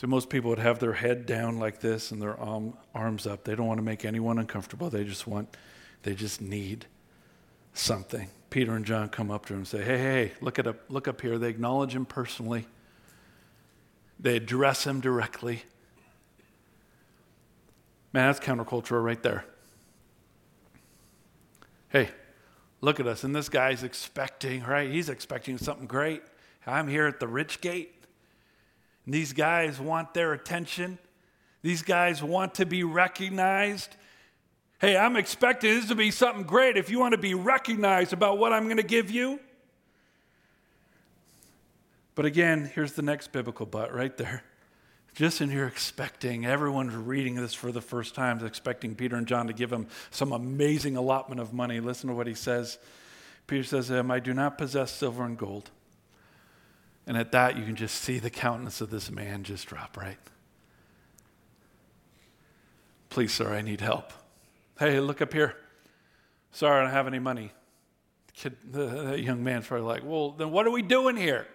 So 0.00 0.06
most 0.06 0.30
people 0.30 0.48
would 0.48 0.58
have 0.58 0.78
their 0.78 0.94
head 0.94 1.26
down 1.26 1.58
like 1.58 1.80
this 1.80 2.10
and 2.10 2.22
their 2.22 2.34
arm, 2.40 2.72
arms 2.94 3.26
up. 3.26 3.44
They 3.44 3.54
don't 3.54 3.66
want 3.66 3.76
to 3.76 3.82
make 3.82 4.06
anyone 4.06 4.38
uncomfortable. 4.38 4.88
They 4.88 5.04
just 5.04 5.26
want, 5.26 5.54
they 6.04 6.14
just 6.14 6.40
need 6.40 6.86
something. 7.74 8.30
Peter 8.48 8.72
and 8.72 8.86
John 8.86 9.10
come 9.10 9.30
up 9.30 9.44
to 9.46 9.52
him 9.52 9.58
and 9.58 9.68
say, 9.68 9.82
"Hey, 9.84 9.98
hey, 9.98 10.32
look 10.40 10.58
at 10.58 10.66
up, 10.66 10.76
look 10.88 11.06
up 11.06 11.20
here." 11.20 11.36
They 11.36 11.50
acknowledge 11.50 11.94
him 11.94 12.06
personally. 12.06 12.66
They 14.18 14.36
address 14.36 14.86
him 14.86 15.02
directly. 15.02 15.64
Man, 18.14 18.26
that's 18.26 18.40
countercultural 18.40 19.04
right 19.04 19.22
there. 19.22 19.44
Hey, 21.90 22.08
look 22.80 23.00
at 23.00 23.06
us. 23.06 23.22
And 23.22 23.36
this 23.36 23.50
guy's 23.50 23.82
expecting, 23.82 24.62
right? 24.62 24.90
He's 24.90 25.10
expecting 25.10 25.58
something 25.58 25.86
great. 25.86 26.22
I'm 26.66 26.88
here 26.88 27.06
at 27.06 27.20
the 27.20 27.28
rich 27.28 27.60
gate. 27.60 27.99
And 29.04 29.14
these 29.14 29.32
guys 29.32 29.80
want 29.80 30.14
their 30.14 30.32
attention. 30.32 30.98
These 31.62 31.82
guys 31.82 32.22
want 32.22 32.54
to 32.54 32.66
be 32.66 32.84
recognized. 32.84 33.96
Hey, 34.80 34.96
I'm 34.96 35.16
expecting 35.16 35.74
this 35.74 35.88
to 35.88 35.94
be 35.94 36.10
something 36.10 36.44
great 36.44 36.76
if 36.76 36.90
you 36.90 36.98
want 36.98 37.12
to 37.12 37.18
be 37.18 37.34
recognized 37.34 38.12
about 38.12 38.38
what 38.38 38.52
I'm 38.52 38.64
going 38.64 38.78
to 38.78 38.82
give 38.82 39.10
you. 39.10 39.40
But 42.14 42.24
again, 42.24 42.70
here's 42.74 42.92
the 42.92 43.02
next 43.02 43.32
biblical 43.32 43.66
but 43.66 43.94
right 43.94 44.16
there. 44.16 44.42
Just 45.14 45.40
in 45.40 45.50
here 45.50 45.66
expecting, 45.66 46.46
everyone's 46.46 46.94
reading 46.94 47.34
this 47.34 47.52
for 47.52 47.72
the 47.72 47.80
first 47.80 48.14
time, 48.14 48.44
expecting 48.44 48.94
Peter 48.94 49.16
and 49.16 49.26
John 49.26 49.48
to 49.48 49.52
give 49.52 49.72
him 49.72 49.88
some 50.10 50.32
amazing 50.32 50.96
allotment 50.96 51.40
of 51.40 51.52
money. 51.52 51.80
Listen 51.80 52.08
to 52.08 52.14
what 52.14 52.26
he 52.26 52.34
says. 52.34 52.78
Peter 53.46 53.64
says 53.64 53.88
to 53.88 53.96
him, 53.96 54.10
I 54.10 54.20
do 54.20 54.32
not 54.32 54.56
possess 54.56 54.92
silver 54.92 55.24
and 55.24 55.36
gold 55.36 55.70
and 57.06 57.16
at 57.16 57.32
that, 57.32 57.56
you 57.56 57.64
can 57.64 57.76
just 57.76 57.96
see 57.96 58.18
the 58.18 58.30
countenance 58.30 58.80
of 58.80 58.90
this 58.90 59.10
man 59.10 59.42
just 59.42 59.66
drop, 59.66 59.96
right? 59.96 60.18
Please, 63.08 63.32
sir, 63.32 63.52
I 63.52 63.62
need 63.62 63.80
help. 63.80 64.12
Hey, 64.78 65.00
look 65.00 65.20
up 65.20 65.32
here. 65.32 65.56
Sorry, 66.52 66.80
I 66.80 66.82
don't 66.84 66.92
have 66.92 67.06
any 67.06 67.18
money. 67.18 67.52
The, 68.28 68.32
kid, 68.32 68.56
the, 68.70 68.86
the 68.86 69.20
young 69.20 69.42
man's 69.42 69.66
probably 69.66 69.86
like, 69.86 70.02
well, 70.04 70.32
then 70.32 70.50
what 70.50 70.66
are 70.66 70.70
we 70.70 70.82
doing 70.82 71.16
here? 71.16 71.46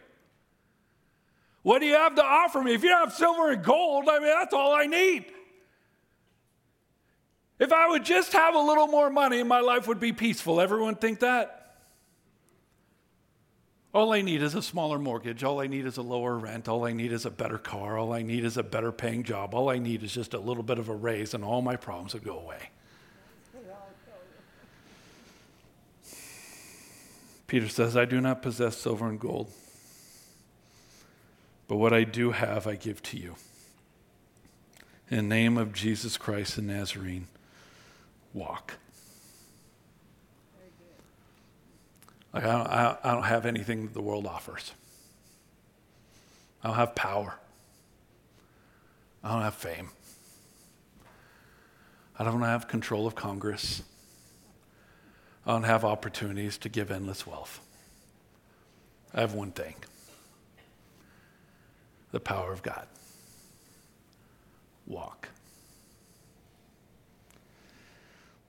What 1.64 1.80
do 1.80 1.88
you 1.88 1.96
have 1.96 2.16
to 2.16 2.24
offer 2.24 2.62
me? 2.62 2.76
If 2.76 2.84
you 2.84 2.92
have 2.92 3.12
silver 3.12 3.52
and 3.52 3.64
gold, 3.64 4.08
I 4.08 4.20
mean, 4.20 4.28
that's 4.28 4.54
all 4.54 4.74
I 4.74 4.86
need. 4.86 5.26
If 7.58 7.72
I 7.72 7.88
would 7.88 8.04
just 8.04 8.34
have 8.34 8.54
a 8.54 8.60
little 8.60 8.88
more 8.88 9.10
money, 9.10 9.42
my 9.42 9.62
life 9.62 9.88
would 9.88 10.00
be 10.00 10.12
peaceful. 10.12 10.62
Everyone 10.62 10.96
think 10.96 11.22
that? 11.22 11.65
All 13.96 14.12
I 14.12 14.22
need 14.22 14.42
is 14.42 14.56
a 14.56 14.62
smaller 14.62 15.00
mortgage. 15.00 15.42
All 15.42 15.62
I 15.62 15.68
need 15.68 15.86
is 15.86 15.96
a 15.96 16.02
lower 16.02 16.38
rent. 16.38 16.68
All 16.68 16.86
I 16.86 16.92
need 16.92 17.14
is 17.14 17.26
a 17.26 17.32
better 17.32 17.58
car. 17.58 17.98
All 17.98 18.12
I 18.12 18.24
need 18.24 18.44
is 18.44 18.58
a 18.58 18.64
better 18.64 18.92
paying 18.92 19.24
job. 19.24 19.56
All 19.56 19.70
I 19.70 19.78
need 19.78 20.04
is 20.04 20.14
just 20.14 20.34
a 20.34 20.38
little 20.38 20.64
bit 20.64 20.80
of 20.80 20.90
a 20.90 20.94
raise, 20.94 21.34
and 21.34 21.46
all 21.46 21.62
my 21.62 21.78
problems 21.78 22.14
would 22.14 22.26
go 22.26 22.38
away. 22.38 22.72
Peter 27.48 27.70
says, 27.70 27.96
I 27.96 28.04
do 28.04 28.20
not 28.20 28.42
possess 28.42 28.76
silver 28.76 29.08
and 29.08 29.18
gold, 29.18 29.50
but 31.70 31.78
what 31.78 31.94
I 31.94 32.04
do 32.04 32.32
have, 32.32 32.68
I 32.68 32.76
give 32.76 33.02
to 33.04 33.18
you. 33.18 33.36
In 35.10 35.30
the 35.30 35.36
name 35.36 35.58
of 35.58 35.72
Jesus 35.72 36.18
Christ 36.18 36.58
the 36.58 36.62
Nazarene, 36.62 37.28
walk. 38.34 38.74
Like, 42.36 42.44
I 42.44 42.52
don't, 42.52 43.00
I 43.06 43.14
don't 43.14 43.24
have 43.24 43.46
anything 43.46 43.84
that 43.84 43.94
the 43.94 44.02
world 44.02 44.28
offers. 44.28 44.74
I 46.62 46.68
don't 46.68 46.76
have 46.76 46.94
power. 46.94 47.36
I 49.24 49.32
don't 49.32 49.42
have 49.42 49.54
fame. 49.54 49.90
I 52.20 52.26
don't 52.26 52.42
have 52.42 52.68
control 52.68 53.08
of 53.08 53.16
Congress. 53.16 53.84
I 55.46 55.52
don't 55.54 55.64
have 55.64 55.86
opportunities 55.86 56.58
to 56.58 56.70
give 56.70 56.92
endless 56.92 57.26
wealth. 57.26 57.62
I 59.14 59.22
have 59.22 59.34
one 59.34 59.52
thing 59.52 59.76
the 62.12 62.20
power 62.20 62.52
of 62.52 62.62
God. 62.62 62.88
Walk. 64.88 65.30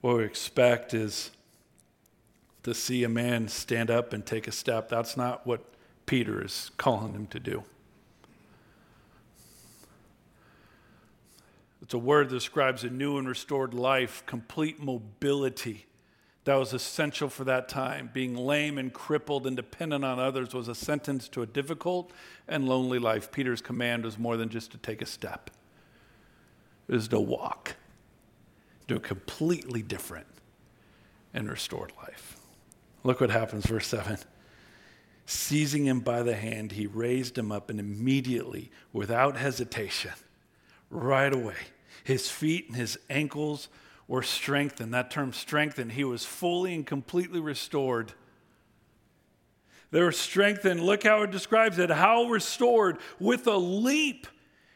What 0.01 0.17
we 0.17 0.23
expect 0.23 0.93
is 0.93 1.31
to 2.63 2.73
see 2.73 3.03
a 3.03 3.09
man 3.09 3.47
stand 3.47 3.89
up 3.89 4.13
and 4.13 4.25
take 4.25 4.47
a 4.47 4.51
step. 4.51 4.89
That's 4.89 5.15
not 5.15 5.45
what 5.47 5.63
Peter 6.05 6.43
is 6.43 6.71
calling 6.77 7.13
him 7.13 7.27
to 7.27 7.39
do. 7.39 7.63
It's 11.81 11.93
a 11.93 11.97
word 11.97 12.29
that 12.29 12.35
describes 12.35 12.83
a 12.83 12.89
new 12.89 13.17
and 13.17 13.27
restored 13.27 13.73
life, 13.73 14.23
complete 14.25 14.81
mobility. 14.81 15.85
That 16.43 16.55
was 16.55 16.73
essential 16.73 17.29
for 17.29 17.43
that 17.45 17.69
time. 17.69 18.09
Being 18.13 18.35
lame 18.35 18.77
and 18.77 18.91
crippled 18.91 19.45
and 19.47 19.55
dependent 19.55 20.03
on 20.03 20.19
others 20.19 20.53
was 20.53 20.67
a 20.67 20.75
sentence 20.75 21.29
to 21.29 21.41
a 21.41 21.45
difficult 21.45 22.11
and 22.47 22.67
lonely 22.67 22.99
life. 22.99 23.31
Peter's 23.31 23.61
command 23.61 24.03
was 24.03 24.17
more 24.17 24.37
than 24.37 24.49
just 24.49 24.71
to 24.71 24.77
take 24.77 25.01
a 25.01 25.05
step, 25.05 25.49
it 26.87 26.93
was 26.93 27.07
to 27.09 27.19
walk 27.19 27.75
to 28.87 28.95
a 28.95 28.99
completely 28.99 29.81
different 29.81 30.27
and 31.33 31.49
restored 31.49 31.91
life. 31.97 32.36
Look 33.03 33.21
what 33.21 33.29
happens, 33.29 33.65
verse 33.65 33.87
7. 33.87 34.17
Seizing 35.25 35.85
him 35.85 35.99
by 35.99 36.23
the 36.23 36.35
hand, 36.35 36.71
he 36.71 36.87
raised 36.87 37.37
him 37.37 37.51
up, 37.51 37.69
and 37.69 37.79
immediately, 37.79 38.71
without 38.93 39.37
hesitation, 39.37 40.11
right 40.89 41.33
away, 41.33 41.57
his 42.03 42.29
feet 42.29 42.67
and 42.67 42.75
his 42.75 42.97
ankles 43.09 43.67
were 44.07 44.23
strengthened. 44.23 44.93
That 44.93 45.11
term 45.11 45.33
strengthened, 45.33 45.91
he 45.91 46.05
was 46.05 46.25
fully 46.25 46.73
and 46.73 46.85
completely 46.85 47.41
restored. 47.41 48.13
They 49.91 50.01
were 50.01 50.13
strengthened. 50.13 50.81
Look 50.81 51.03
how 51.03 51.23
it 51.23 51.31
describes 51.31 51.77
it 51.77 51.89
how 51.89 52.25
restored. 52.25 52.97
With 53.19 53.47
a 53.47 53.57
leap, 53.57 54.27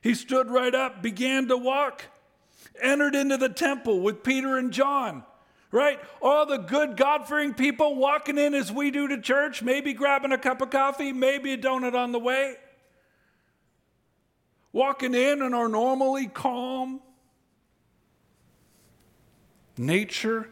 he 0.02 0.14
stood 0.14 0.50
right 0.50 0.76
up, 0.76 1.02
began 1.02 1.48
to 1.48 1.58
walk, 1.58 2.04
entered 2.82 3.16
into 3.16 3.38
the 3.38 3.50
temple 3.50 4.02
with 4.02 4.24
Peter 4.24 4.58
and 4.58 4.72
John 4.72 5.24
right? 5.72 6.00
All 6.22 6.46
the 6.46 6.58
good, 6.58 6.98
God 6.98 7.28
fearing 7.28 7.54
people 7.54 7.96
walking 7.96 8.38
in 8.38 8.54
as 8.54 8.72
we 8.72 8.92
do 8.92 9.08
to 9.08 9.20
church, 9.20 9.62
maybe 9.62 9.94
grabbing 9.94 10.32
a 10.32 10.38
cup 10.38 10.62
of 10.62 10.70
coffee, 10.70 11.14
maybe 11.14 11.54
a 11.54 11.58
donut 11.58 11.96
on 11.96 12.12
the 12.12 12.20
way. 12.20 12.56
Walking 14.74 15.14
in 15.14 15.42
and 15.42 15.56
are 15.56 15.70
normally 15.70 16.28
calm 16.28 17.02
nature. 19.78 20.50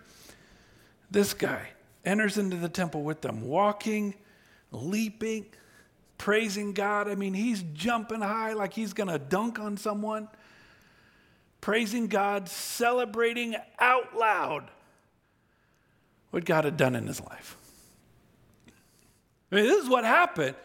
This 1.11 1.33
guy 1.33 1.69
enters 2.05 2.37
into 2.37 2.57
the 2.57 2.69
temple 2.69 3.03
with 3.03 3.21
them, 3.21 3.41
walking, 3.41 4.15
leaping, 4.71 5.45
praising 6.17 6.73
God. 6.73 7.07
I 7.07 7.15
mean, 7.15 7.33
he's 7.33 7.63
jumping 7.73 8.21
high 8.21 8.53
like 8.53 8.73
he's 8.73 8.93
going 8.93 9.09
to 9.09 9.19
dunk 9.19 9.59
on 9.59 9.77
someone. 9.77 10.27
Praising 11.61 12.07
God, 12.07 12.47
celebrating 12.47 13.55
out 13.79 14.15
loud 14.15 14.69
what 16.31 16.45
God 16.45 16.65
had 16.65 16.77
done 16.77 16.95
in 16.95 17.07
his 17.07 17.21
life. 17.21 17.57
I 19.51 19.55
mean, 19.55 19.65
this 19.65 19.83
is 19.83 19.89
what 19.89 20.03
happened. 20.03 20.55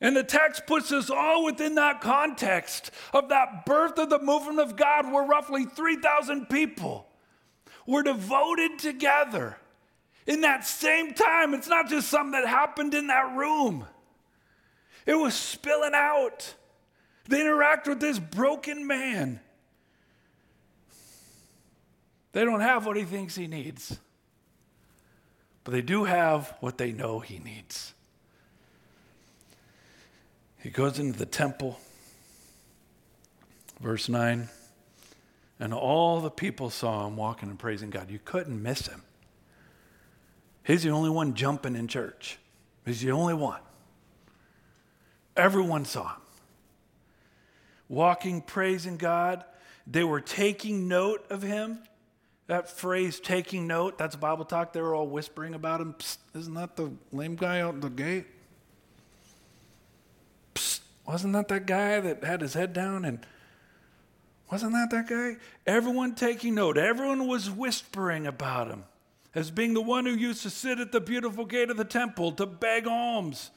And 0.00 0.16
the 0.16 0.24
text 0.24 0.66
puts 0.66 0.90
us 0.90 1.10
all 1.10 1.44
within 1.44 1.76
that 1.76 2.00
context 2.00 2.90
of 3.12 3.28
that 3.28 3.64
birth 3.64 3.98
of 3.98 4.10
the 4.10 4.18
movement 4.18 4.58
of 4.58 4.76
God, 4.76 5.10
where 5.12 5.24
roughly 5.24 5.64
3,000 5.64 6.46
people 6.48 7.06
were 7.86 8.02
devoted 8.02 8.78
together 8.80 9.56
in 10.26 10.40
that 10.40 10.66
same 10.66 11.14
time. 11.14 11.54
It's 11.54 11.68
not 11.68 11.88
just 11.88 12.08
something 12.08 12.32
that 12.32 12.48
happened 12.48 12.94
in 12.94 13.08
that 13.08 13.36
room, 13.36 13.86
it 15.06 15.14
was 15.14 15.34
spilling 15.34 15.94
out. 15.94 16.54
They 17.28 17.40
interact 17.40 17.86
with 17.86 18.00
this 18.00 18.18
broken 18.18 18.86
man 18.86 19.40
they 22.32 22.44
don't 22.44 22.60
have 22.60 22.86
what 22.86 22.96
he 22.96 23.04
thinks 23.04 23.36
he 23.36 23.46
needs. 23.46 23.98
but 25.64 25.72
they 25.72 25.82
do 25.82 26.04
have 26.04 26.54
what 26.60 26.78
they 26.78 26.92
know 26.92 27.20
he 27.20 27.38
needs. 27.38 27.94
He 30.58 30.70
goes 30.70 30.98
into 30.98 31.18
the 31.18 31.26
temple, 31.26 31.78
verse 33.80 34.08
9, 34.08 34.48
and 35.58 35.74
all 35.74 36.20
the 36.20 36.30
people 36.30 36.70
saw 36.70 37.06
him 37.06 37.16
walking 37.16 37.48
and 37.48 37.58
praising 37.58 37.90
God. 37.90 38.10
You 38.10 38.20
couldn't 38.24 38.60
miss 38.60 38.86
him. 38.86 39.02
He's 40.64 40.84
the 40.84 40.90
only 40.90 41.10
one 41.10 41.34
jumping 41.34 41.74
in 41.76 41.88
church, 41.88 42.38
he's 42.84 43.00
the 43.00 43.12
only 43.12 43.34
one. 43.34 43.60
Everyone 45.36 45.84
saw 45.84 46.14
him. 46.14 46.20
Walking, 47.88 48.42
praising 48.42 48.96
God. 48.96 49.44
They 49.86 50.04
were 50.04 50.20
taking 50.20 50.88
note 50.88 51.24
of 51.30 51.42
him. 51.42 51.78
That 52.52 52.68
phrase, 52.68 53.18
taking 53.18 53.66
note, 53.66 53.96
that's 53.96 54.14
Bible 54.14 54.44
talk. 54.44 54.74
They 54.74 54.82
were 54.82 54.94
all 54.94 55.06
whispering 55.06 55.54
about 55.54 55.80
him. 55.80 55.94
Isn't 56.34 56.52
that 56.52 56.76
the 56.76 56.92
lame 57.10 57.34
guy 57.34 57.62
out 57.62 57.80
the 57.80 57.88
gate? 57.88 58.26
Psst, 60.54 60.80
wasn't 61.06 61.32
that 61.32 61.48
that 61.48 61.64
guy 61.64 61.98
that 62.00 62.22
had 62.22 62.42
his 62.42 62.52
head 62.52 62.74
down 62.74 63.06
and 63.06 63.20
wasn't 64.50 64.72
that 64.72 64.90
that 64.90 65.08
guy? 65.08 65.42
Everyone 65.66 66.14
taking 66.14 66.56
note. 66.56 66.76
Everyone 66.76 67.26
was 67.26 67.50
whispering 67.50 68.26
about 68.26 68.68
him 68.68 68.84
as 69.34 69.50
being 69.50 69.72
the 69.72 69.80
one 69.80 70.04
who 70.04 70.12
used 70.12 70.42
to 70.42 70.50
sit 70.50 70.78
at 70.78 70.92
the 70.92 71.00
beautiful 71.00 71.46
gate 71.46 71.70
of 71.70 71.78
the 71.78 71.86
temple 71.86 72.32
to 72.32 72.44
beg 72.44 72.86
alms. 72.86 73.50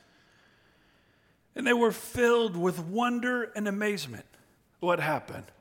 And 1.54 1.68
they 1.68 1.74
were 1.74 1.92
filled 1.92 2.56
with 2.56 2.80
wonder 2.80 3.52
and 3.58 3.68
amazement. 3.68 4.25
What 4.80 5.02
happened? 5.02 5.52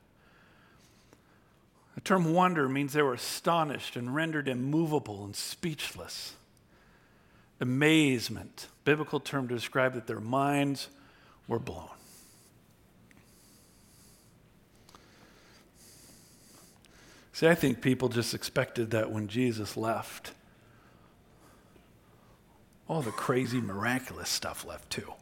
The 1.95 2.01
term 2.01 2.33
wonder 2.33 2.67
means 2.67 2.93
they 2.93 3.01
were 3.01 3.13
astonished 3.13 3.95
and 3.95 4.13
rendered 4.13 4.47
immovable 4.47 5.23
and 5.23 5.35
speechless. 5.35 6.33
Amazement, 7.61 8.67
biblical 8.83 9.21
term 9.21 9.47
to 9.47 9.55
describe 9.55 9.93
that 9.93 10.05
their 10.05 10.19
minds 10.19 10.89
were 11.47 11.57
blown. 11.57 11.87
See, 17.31 17.47
I 17.47 17.55
think 17.55 17.81
people 17.81 18.09
just 18.09 18.33
expected 18.33 18.91
that 18.91 19.11
when 19.11 19.27
Jesus 19.27 19.75
left, 19.77 20.33
all 22.87 23.01
the 23.01 23.11
crazy, 23.11 23.59
miraculous 23.59 24.29
stuff 24.29 24.65
left 24.65 24.89
too. 24.89 25.13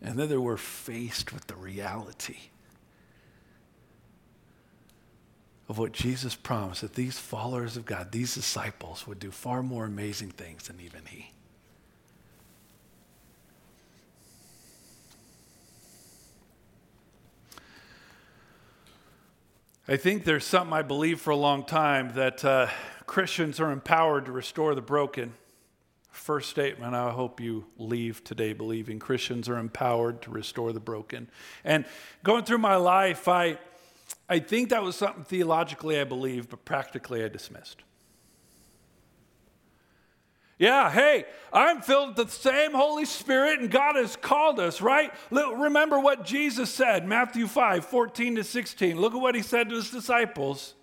And 0.00 0.18
then 0.18 0.28
they 0.28 0.36
were 0.36 0.56
faced 0.56 1.32
with 1.32 1.46
the 1.46 1.56
reality 1.56 2.36
of 5.68 5.76
what 5.78 5.92
Jesus 5.92 6.34
promised 6.34 6.80
that 6.80 6.94
these 6.94 7.18
followers 7.18 7.76
of 7.76 7.84
God, 7.84 8.10
these 8.10 8.34
disciples, 8.34 9.06
would 9.06 9.18
do 9.18 9.30
far 9.30 9.62
more 9.62 9.84
amazing 9.84 10.30
things 10.30 10.68
than 10.68 10.80
even 10.80 11.02
he. 11.06 11.30
I 19.90 19.96
think 19.96 20.24
there's 20.24 20.44
something 20.44 20.74
I 20.74 20.82
believe 20.82 21.18
for 21.18 21.30
a 21.30 21.36
long 21.36 21.64
time 21.64 22.12
that 22.14 22.44
uh, 22.44 22.68
Christians 23.06 23.58
are 23.58 23.70
empowered 23.70 24.26
to 24.26 24.32
restore 24.32 24.74
the 24.74 24.82
broken. 24.82 25.32
First 26.10 26.50
statement, 26.50 26.94
I 26.94 27.10
hope 27.10 27.40
you 27.40 27.64
leave 27.78 28.22
today 28.22 28.52
believing 28.52 28.98
Christians 28.98 29.48
are 29.48 29.56
empowered 29.56 30.20
to 30.22 30.30
restore 30.30 30.74
the 30.74 30.80
broken. 30.80 31.30
And 31.64 31.86
going 32.22 32.44
through 32.44 32.58
my 32.58 32.76
life, 32.76 33.28
I, 33.28 33.56
I 34.28 34.40
think 34.40 34.70
that 34.70 34.82
was 34.82 34.96
something 34.96 35.24
theologically 35.24 35.98
I 35.98 36.04
believed, 36.04 36.50
but 36.50 36.64
practically 36.64 37.24
I 37.24 37.28
dismissed. 37.28 37.82
Yeah, 40.58 40.90
hey, 40.90 41.24
I'm 41.52 41.82
filled 41.82 42.16
with 42.16 42.26
the 42.26 42.32
same 42.32 42.72
Holy 42.72 43.04
Spirit 43.04 43.60
and 43.60 43.70
God 43.70 43.94
has 43.94 44.16
called 44.16 44.58
us, 44.58 44.80
right? 44.80 45.12
Remember 45.30 46.00
what 46.00 46.24
Jesus 46.24 46.68
said, 46.68 47.06
Matthew 47.06 47.46
5 47.46 47.84
14 47.84 48.36
to 48.36 48.44
16. 48.44 49.00
Look 49.00 49.14
at 49.14 49.20
what 49.20 49.36
he 49.36 49.42
said 49.42 49.68
to 49.68 49.76
his 49.76 49.90
disciples. 49.90 50.74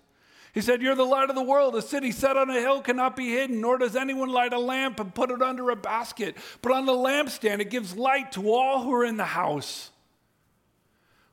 He 0.54 0.62
said, 0.62 0.80
You're 0.80 0.94
the 0.94 1.04
light 1.04 1.28
of 1.28 1.36
the 1.36 1.42
world. 1.42 1.76
A 1.76 1.82
city 1.82 2.10
set 2.10 2.38
on 2.38 2.48
a 2.48 2.58
hill 2.58 2.80
cannot 2.80 3.14
be 3.14 3.28
hidden, 3.28 3.60
nor 3.60 3.76
does 3.76 3.94
anyone 3.94 4.30
light 4.30 4.54
a 4.54 4.58
lamp 4.58 4.98
and 4.98 5.14
put 5.14 5.30
it 5.30 5.42
under 5.42 5.68
a 5.68 5.76
basket, 5.76 6.34
but 6.62 6.72
on 6.72 6.86
the 6.86 6.94
lampstand 6.94 7.60
it 7.60 7.68
gives 7.68 7.94
light 7.94 8.32
to 8.32 8.50
all 8.50 8.82
who 8.82 8.90
are 8.94 9.04
in 9.04 9.18
the 9.18 9.24
house. 9.24 9.90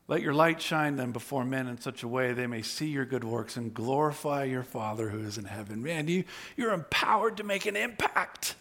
Let 0.08 0.22
your 0.22 0.34
light 0.34 0.62
shine 0.62 0.98
then 0.98 1.12
before 1.12 1.46
men 1.46 1.68
in 1.68 1.80
such 1.80 2.04
a 2.04 2.08
way 2.08 2.34
they 2.34 2.48
may 2.48 2.62
see 2.62 2.88
your 2.88 3.06
good 3.06 3.24
works 3.24 3.56
and 3.56 3.74
glorify 3.74 4.44
your 4.44 4.64
Father 4.64 5.10
who 5.10 5.20
is 5.20 5.38
in 5.38 5.46
heaven. 5.46 5.82
Man, 5.82 6.08
you, 6.08 6.26
you're 6.58 6.74
empowered 6.74 7.38
to 7.38 7.44
make 7.44 7.66
an 7.66 7.78
impact. 7.78 8.56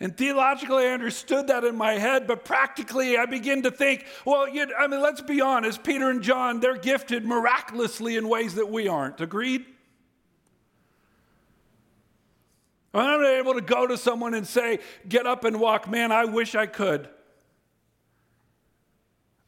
And 0.00 0.16
theologically, 0.16 0.86
I 0.86 0.94
understood 0.94 1.46
that 1.46 1.62
in 1.62 1.76
my 1.76 1.92
head, 1.92 2.26
but 2.26 2.44
practically, 2.44 3.16
I 3.16 3.26
begin 3.26 3.62
to 3.62 3.70
think, 3.70 4.04
well, 4.24 4.48
you, 4.48 4.66
I 4.76 4.88
mean, 4.88 5.00
let's 5.00 5.20
be 5.20 5.40
honest. 5.40 5.84
Peter 5.84 6.10
and 6.10 6.22
John, 6.22 6.58
they're 6.58 6.76
gifted 6.76 7.24
miraculously 7.24 8.16
in 8.16 8.28
ways 8.28 8.56
that 8.56 8.68
we 8.68 8.88
aren't. 8.88 9.20
Agreed? 9.20 9.64
I'm 12.94 13.20
not 13.20 13.28
able 13.28 13.54
to 13.54 13.60
go 13.60 13.86
to 13.86 13.96
someone 13.96 14.34
and 14.34 14.46
say, 14.46 14.80
get 15.08 15.26
up 15.26 15.44
and 15.44 15.60
walk. 15.60 15.88
Man, 15.88 16.10
I 16.10 16.24
wish 16.24 16.56
I 16.56 16.66
could. 16.66 17.08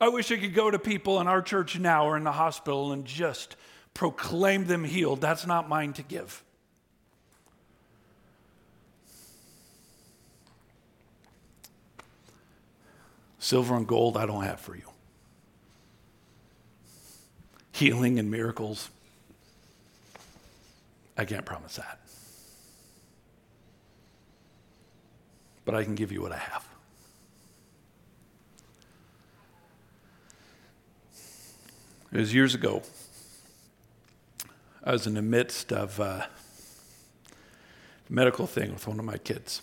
I 0.05 0.09
wish 0.09 0.31
I 0.31 0.37
could 0.37 0.53
go 0.53 0.71
to 0.71 0.79
people 0.79 1.19
in 1.23 1.27
our 1.27 1.40
church 1.40 1.79
now 1.79 2.05
or 2.07 2.19
in 2.19 2.25
the 2.25 2.33
hospital 2.33 2.93
and 2.93 3.07
just 3.07 3.57
proclaim 3.95 4.67
them 4.67 4.85
healed. 4.85 5.23
That's 5.23 5.47
not 5.47 5.67
mine 5.67 5.95
to 5.95 6.03
give. 6.03 6.45
Silver 13.38 13.75
and 13.75 13.87
gold, 13.87 14.19
I 14.19 14.27
don't 14.27 14.45
have 14.45 14.61
for 14.61 14.77
you. 14.77 14.90
Healing 17.73 18.19
and 18.19 18.31
miracles, 18.31 18.90
I 21.17 21.25
can't 21.25 21.47
promise 21.47 21.77
that. 21.77 21.99
But 25.64 25.75
I 25.75 25.83
can 25.83 25.95
give 25.95 26.12
you 26.12 26.21
what 26.21 26.33
I 26.33 26.37
have. 26.37 26.74
It 32.14 32.18
was 32.18 32.33
years 32.33 32.55
ago. 32.55 32.81
I 34.85 34.92
was 34.92 35.09
in 35.09 35.14
the 35.14 35.22
midst 35.22 35.72
of 35.72 35.98
a 35.98 36.29
medical 38.09 38.46
thing 38.46 38.72
with 38.72 38.87
one 38.87 39.00
of 39.00 39.05
my 39.05 39.18
kids. 39.18 39.62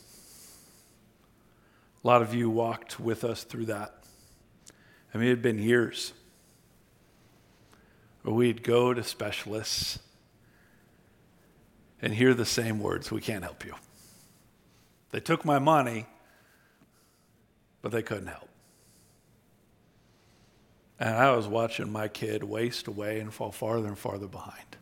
A 2.04 2.08
lot 2.08 2.22
of 2.22 2.34
you 2.34 2.50
walked 2.50 3.00
with 3.00 3.24
us 3.24 3.46
through 3.46 3.68
that. 3.68 3.96
I 5.14 5.18
mean, 5.18 5.28
it 5.28 5.30
had 5.30 5.42
been 5.42 5.60
years 5.60 6.12
we'd 8.26 8.64
go 8.64 8.94
to 8.94 9.02
specialists 9.02 10.00
and 12.02 12.14
hear 12.14 12.34
the 12.34 12.46
same 12.46 12.80
words 12.80 13.12
We 13.12 13.22
can't 13.22 13.46
help 13.46 13.64
you. 13.64 13.76
They 15.12 15.22
took 15.22 15.46
my 15.46 15.58
money, 15.58 16.06
but 17.82 17.94
they 17.94 18.04
couldn't 18.04 18.28
help. 18.28 18.51
And 21.02 21.16
I 21.16 21.32
was 21.32 21.48
watching 21.48 21.92
my 21.92 22.08
kid 22.08 22.44
waste 22.44 22.86
away 22.86 23.20
and 23.20 23.34
fall 23.34 23.52
farther 23.52 23.88
and 23.88 23.98
farther 23.98 24.28
behind. 24.28 24.78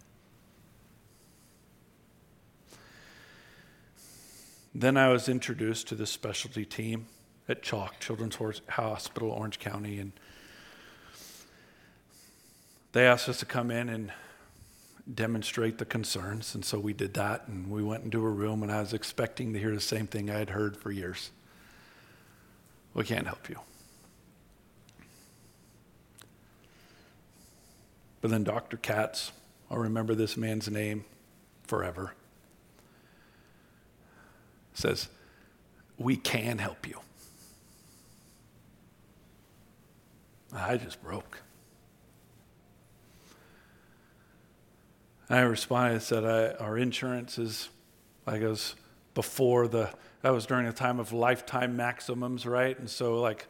Then 4.76 4.98
I 4.98 5.08
was 5.08 5.30
introduced 5.30 5.88
to 5.88 5.96
the 5.96 6.06
specialty 6.06 6.66
team 6.66 7.06
at 7.48 7.64
CHOC 7.64 8.02
Children's 8.02 8.38
Hospital, 8.68 9.32
Orange 9.32 9.60
County, 9.60 9.98
and 9.98 10.12
they 12.92 13.08
asked 13.08 13.30
us 13.30 13.40
to 13.40 13.46
come 13.46 13.72
in 13.72 13.88
and 13.88 14.12
demonstrate 15.12 15.78
the 15.78 15.86
concerns, 15.86 16.54
and 16.54 16.66
so 16.66 16.80
we 16.80 16.92
did 16.92 17.14
that, 17.14 17.48
and 17.48 17.72
we 17.72 17.82
went 17.82 18.04
into 18.04 18.26
a 18.26 18.30
room, 18.30 18.62
and 18.62 18.72
I 18.72 18.82
was 18.82 18.94
expecting 18.94 19.54
to 19.54 19.60
hear 19.60 19.74
the 19.74 19.80
same 19.80 20.06
thing 20.06 20.30
I 20.30 20.38
had 20.40 20.50
heard 20.50 20.76
for 20.76 20.92
years. 20.92 21.32
We 22.94 23.06
can't 23.06 23.26
help 23.26 23.48
you. 23.50 23.56
But 28.22 28.32
then 28.32 28.44
Dr. 28.44 28.78
Katz, 28.78 29.32
I'll 29.70 29.78
remember 29.78 30.16
this 30.16 30.36
man's 30.36 30.70
name 30.70 31.06
forever 31.66 32.14
says, 34.80 35.10
We 35.98 36.16
can 36.16 36.58
help 36.58 36.88
you. 36.88 37.00
I 40.54 40.78
just 40.78 41.02
broke. 41.04 41.44
I 45.30 45.42
responded 45.42 45.94
and 45.94 46.02
said, 46.02 46.26
I, 46.26 46.64
Our 46.64 46.78
insurance 46.78 47.38
is, 47.38 47.70
like, 48.26 48.42
it 48.42 48.48
was 48.48 48.76
before 49.14 49.68
the, 49.68 49.92
that 50.22 50.32
was 50.32 50.46
during 50.46 50.66
a 50.66 50.74
time 50.74 51.00
of 51.00 51.14
lifetime 51.14 51.76
maximums, 51.76 52.46
right? 52.46 52.78
And 52.80 52.90
so, 52.90 53.20
like, 53.20 53.48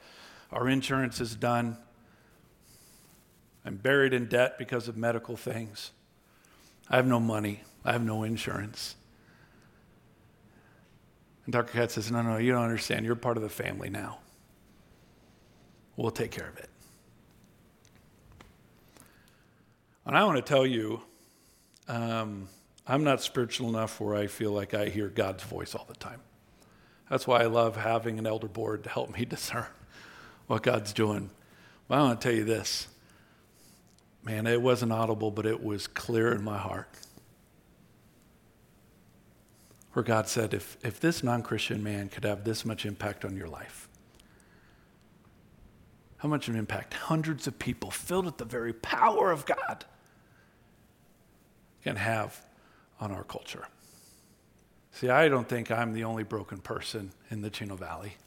our 0.51 0.67
insurance 0.67 1.21
is 1.21 1.36
done. 1.36 1.77
I'm 3.69 3.75
buried 3.75 4.15
in 4.15 4.25
debt 4.25 4.58
because 4.58 4.88
of 4.88 4.97
medical 4.97 5.38
things. 5.38 5.91
I 6.89 6.95
have 6.95 7.05
no 7.05 7.19
money. 7.19 7.62
I 7.86 7.91
have 7.91 8.03
no 8.03 8.23
insurance. 8.23 8.95
And 11.45 11.53
Dr. 11.53 11.73
Katz 11.73 11.93
says, 11.93 12.12
No, 12.12 12.23
no, 12.23 12.38
you 12.38 12.51
don't 12.51 12.63
understand. 12.63 13.05
You're 13.05 13.15
part 13.15 13.38
of 13.38 13.43
the 13.43 13.49
family 13.49 13.91
now. 13.91 14.21
We'll 15.97 16.10
take 16.10 16.32
care 16.32 16.47
of 16.47 16.58
it. 16.58 16.69
And 20.03 20.17
I 20.17 20.23
want 20.23 20.38
to 20.38 20.41
tell 20.41 20.65
you, 20.65 21.03
um, 21.88 22.49
I'm 22.88 23.03
not 23.03 23.21
spiritual 23.21 23.69
enough 23.69 24.01
where 24.01 24.15
I 24.15 24.25
feel 24.25 24.51
like 24.51 24.73
I 24.73 24.89
hear 24.89 25.10
God's 25.10 25.43
voice 25.43 25.75
all 25.75 25.86
the 25.88 25.93
time. 25.93 26.21
That's 27.08 27.27
why 27.27 27.41
I 27.41 27.45
love 27.45 27.75
having 27.75 28.17
an 28.17 28.25
elder 28.25 28.47
board 28.47 28.84
to 28.86 28.89
help 28.89 29.15
me 29.15 29.25
discern 29.29 29.67
what 30.47 30.63
God's 30.63 30.91
doing. 30.91 31.29
But 31.88 31.99
I 31.99 32.01
want 32.01 32.19
to 32.19 32.27
tell 32.27 32.36
you 32.36 32.45
this 32.45 32.88
man, 34.30 34.46
it 34.46 34.62
wasn't 34.62 34.92
audible, 34.92 35.32
but 35.32 35.48
it 35.48 35.63
was 35.63 35.88
clear 35.88 36.32
in 36.32 36.44
my 36.44 36.58
heart. 36.58 36.88
Where 39.94 40.04
God 40.04 40.28
said, 40.28 40.54
if, 40.54 40.78
if 40.84 41.00
this 41.00 41.24
non 41.24 41.42
Christian 41.42 41.82
man 41.82 42.10
could 42.10 42.26
have 42.26 42.44
this 42.44 42.63
much 42.63 42.86
impact 42.86 43.26
on 43.26 43.36
your 43.36 43.48
life, 43.48 43.89
how 46.18 46.30
much 46.30 46.48
of 46.48 46.54
an 46.54 46.60
impact 46.60 46.94
hundreds 46.94 47.48
of 47.48 47.58
people 47.58 47.89
filled 47.89 48.26
with 48.26 48.38
the 48.38 48.46
very 48.46 48.72
power 48.72 49.32
of 49.32 49.48
God 49.48 49.86
can 51.84 51.96
have 51.96 52.39
on 53.00 53.12
our 53.12 53.24
culture. 53.24 53.65
See, 54.92 55.10
I 55.10 55.28
don't 55.28 55.50
think 55.50 55.72
I'm 55.72 55.94
the 55.94 56.04
only 56.04 56.24
broken 56.24 56.60
person 56.60 57.13
in 57.32 57.42
the 57.42 57.50
Chino 57.50 57.76
Valley. 57.76 58.18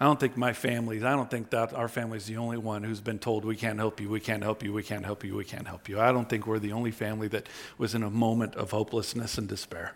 I 0.00 0.04
don't 0.04 0.20
think 0.20 0.36
my 0.36 0.52
family's, 0.52 1.02
I 1.02 1.16
don't 1.16 1.28
think 1.28 1.50
that 1.50 1.74
our 1.74 1.88
family 1.88 2.18
is 2.18 2.26
the 2.26 2.36
only 2.36 2.56
one 2.56 2.84
who's 2.84 3.00
been 3.00 3.18
told, 3.18 3.44
we 3.44 3.56
can't 3.56 3.80
help 3.80 4.00
you, 4.00 4.08
we 4.08 4.20
can't 4.20 4.44
help 4.44 4.62
you, 4.62 4.72
we 4.72 4.84
can't 4.84 5.04
help 5.04 5.24
you, 5.24 5.34
we 5.34 5.44
can't 5.44 5.66
help 5.66 5.88
you. 5.88 5.98
I 5.98 6.12
don't 6.12 6.28
think 6.28 6.46
we're 6.46 6.60
the 6.60 6.70
only 6.70 6.92
family 6.92 7.26
that 7.28 7.48
was 7.78 7.96
in 7.96 8.04
a 8.04 8.10
moment 8.10 8.54
of 8.54 8.70
hopelessness 8.70 9.38
and 9.38 9.48
despair. 9.48 9.94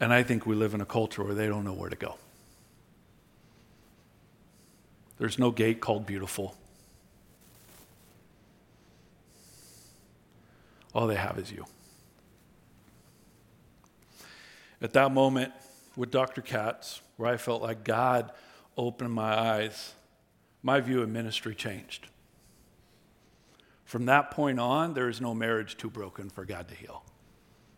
And 0.00 0.12
I 0.12 0.24
think 0.24 0.46
we 0.46 0.56
live 0.56 0.74
in 0.74 0.80
a 0.80 0.86
culture 0.86 1.22
where 1.22 1.34
they 1.34 1.46
don't 1.46 1.64
know 1.64 1.72
where 1.72 1.90
to 1.90 1.96
go. 1.96 2.16
There's 5.18 5.38
no 5.38 5.52
gate 5.52 5.80
called 5.80 6.06
beautiful. 6.06 6.56
All 10.92 11.06
they 11.06 11.14
have 11.14 11.38
is 11.38 11.52
you. 11.52 11.66
At 14.82 14.92
that 14.94 15.12
moment 15.12 15.52
with 15.96 16.10
Dr. 16.10 16.40
Katz, 16.40 17.00
where 17.16 17.30
I 17.30 17.36
felt 17.36 17.62
like 17.62 17.84
God 17.84 18.32
opened 18.76 19.12
my 19.12 19.38
eyes, 19.38 19.94
my 20.62 20.80
view 20.80 21.02
of 21.02 21.08
ministry 21.08 21.54
changed. 21.54 22.08
From 23.84 24.06
that 24.06 24.30
point 24.30 24.58
on, 24.58 24.94
there 24.94 25.08
is 25.08 25.20
no 25.20 25.34
marriage 25.34 25.76
too 25.76 25.90
broken 25.90 26.30
for 26.30 26.44
God 26.44 26.68
to 26.68 26.74
heal. 26.74 27.04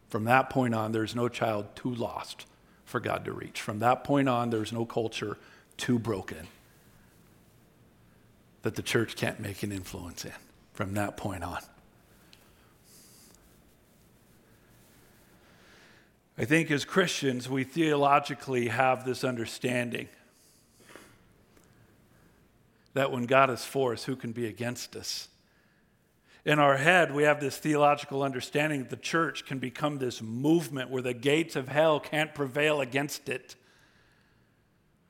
From 0.08 0.24
that 0.24 0.50
point 0.50 0.74
on, 0.74 0.92
there's 0.92 1.14
no 1.14 1.28
child 1.28 1.74
too 1.74 1.94
lost 1.94 2.46
for 2.84 3.00
God 3.00 3.24
to 3.24 3.32
reach. 3.32 3.60
From 3.60 3.80
that 3.80 4.04
point 4.04 4.28
on, 4.28 4.50
there's 4.50 4.72
no 4.72 4.84
culture 4.84 5.36
too 5.76 5.98
broken 5.98 6.46
that 8.62 8.76
the 8.76 8.82
church 8.82 9.16
can't 9.16 9.40
make 9.40 9.62
an 9.62 9.72
influence 9.72 10.24
in. 10.24 10.32
From 10.72 10.94
that 10.94 11.16
point 11.16 11.42
on. 11.42 11.60
I 16.38 16.44
think 16.44 16.70
as 16.70 16.84
Christians, 16.84 17.48
we 17.48 17.64
theologically 17.64 18.68
have 18.68 19.04
this 19.04 19.24
understanding 19.24 20.08
that 22.92 23.10
when 23.10 23.24
God 23.24 23.50
is 23.50 23.64
for 23.64 23.92
us, 23.92 24.04
who 24.04 24.16
can 24.16 24.32
be 24.32 24.46
against 24.46 24.96
us? 24.96 25.28
In 26.44 26.58
our 26.58 26.76
head, 26.76 27.14
we 27.14 27.24
have 27.24 27.40
this 27.40 27.58
theological 27.58 28.22
understanding 28.22 28.80
that 28.80 28.90
the 28.90 28.96
church 28.96 29.46
can 29.46 29.58
become 29.58 29.98
this 29.98 30.22
movement 30.22 30.90
where 30.90 31.02
the 31.02 31.14
gates 31.14 31.56
of 31.56 31.68
hell 31.68 32.00
can't 32.00 32.34
prevail 32.34 32.80
against 32.80 33.28
it. 33.28 33.56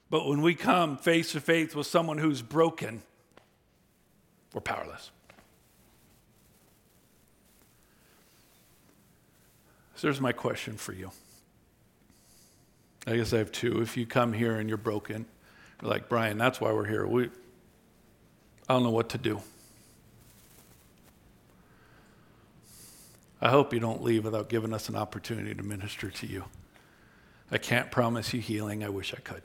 But 0.08 0.26
when 0.26 0.42
we 0.42 0.54
come 0.54 0.96
face 0.96 1.32
to 1.32 1.40
face 1.40 1.74
with 1.74 1.86
someone 1.86 2.18
who's 2.18 2.40
broken, 2.40 3.02
we're 4.54 4.60
powerless. 4.60 5.10
So 9.96 10.06
there's 10.06 10.20
my 10.20 10.32
question 10.32 10.76
for 10.76 10.92
you. 10.92 11.10
I 13.06 13.16
guess 13.16 13.32
I 13.32 13.38
have 13.38 13.50
two. 13.50 13.80
If 13.80 13.96
you 13.96 14.04
come 14.04 14.34
here 14.34 14.56
and 14.56 14.68
you're 14.68 14.76
broken, 14.76 15.24
you're 15.80 15.90
like, 15.90 16.10
Brian, 16.10 16.36
that's 16.36 16.60
why 16.60 16.70
we're 16.72 16.86
here. 16.86 17.06
We, 17.06 17.24
I 18.68 18.74
don't 18.74 18.82
know 18.82 18.90
what 18.90 19.08
to 19.10 19.18
do. 19.18 19.40
I 23.40 23.48
hope 23.48 23.72
you 23.72 23.80
don't 23.80 24.02
leave 24.02 24.24
without 24.24 24.50
giving 24.50 24.74
us 24.74 24.90
an 24.90 24.96
opportunity 24.96 25.54
to 25.54 25.62
minister 25.62 26.10
to 26.10 26.26
you. 26.26 26.44
I 27.50 27.56
can't 27.56 27.90
promise 27.90 28.34
you 28.34 28.40
healing. 28.40 28.84
I 28.84 28.90
wish 28.90 29.14
I 29.14 29.20
could. 29.20 29.42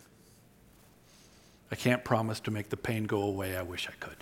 I 1.72 1.76
can't 1.76 2.04
promise 2.04 2.42
to 2.42 2.52
make 2.52 2.70
the 2.70 2.78
pain 2.78 3.06
go 3.06 3.22
away. 3.22 3.56
I 3.56 3.62
wish 3.62 3.88
I 3.88 3.94
could. 4.00 4.18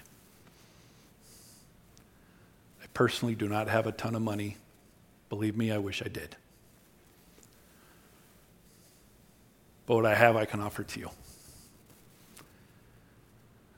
I 2.84 2.88
personally 2.94 3.34
do 3.34 3.48
not 3.48 3.68
have 3.68 3.88
a 3.88 3.92
ton 3.92 4.14
of 4.14 4.22
money 4.22 4.58
Believe 5.30 5.56
me, 5.56 5.72
I 5.72 5.78
wish 5.78 6.02
I 6.04 6.08
did. 6.08 6.36
But 9.86 9.96
what 9.96 10.06
I 10.06 10.16
have, 10.16 10.36
I 10.36 10.46
can 10.46 10.60
offer 10.60 10.84
to 10.84 11.00
you 11.00 11.10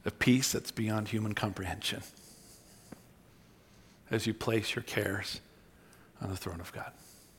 a 0.05 0.11
peace 0.11 0.51
that's 0.51 0.71
beyond 0.71 1.09
human 1.09 1.33
comprehension 1.33 2.01
as 4.09 4.25
you 4.27 4.33
place 4.33 4.75
your 4.75 4.83
cares 4.83 5.39
on 6.21 6.29
the 6.29 6.35
throne 6.35 6.59
of 6.59 6.73
God, 6.73 6.91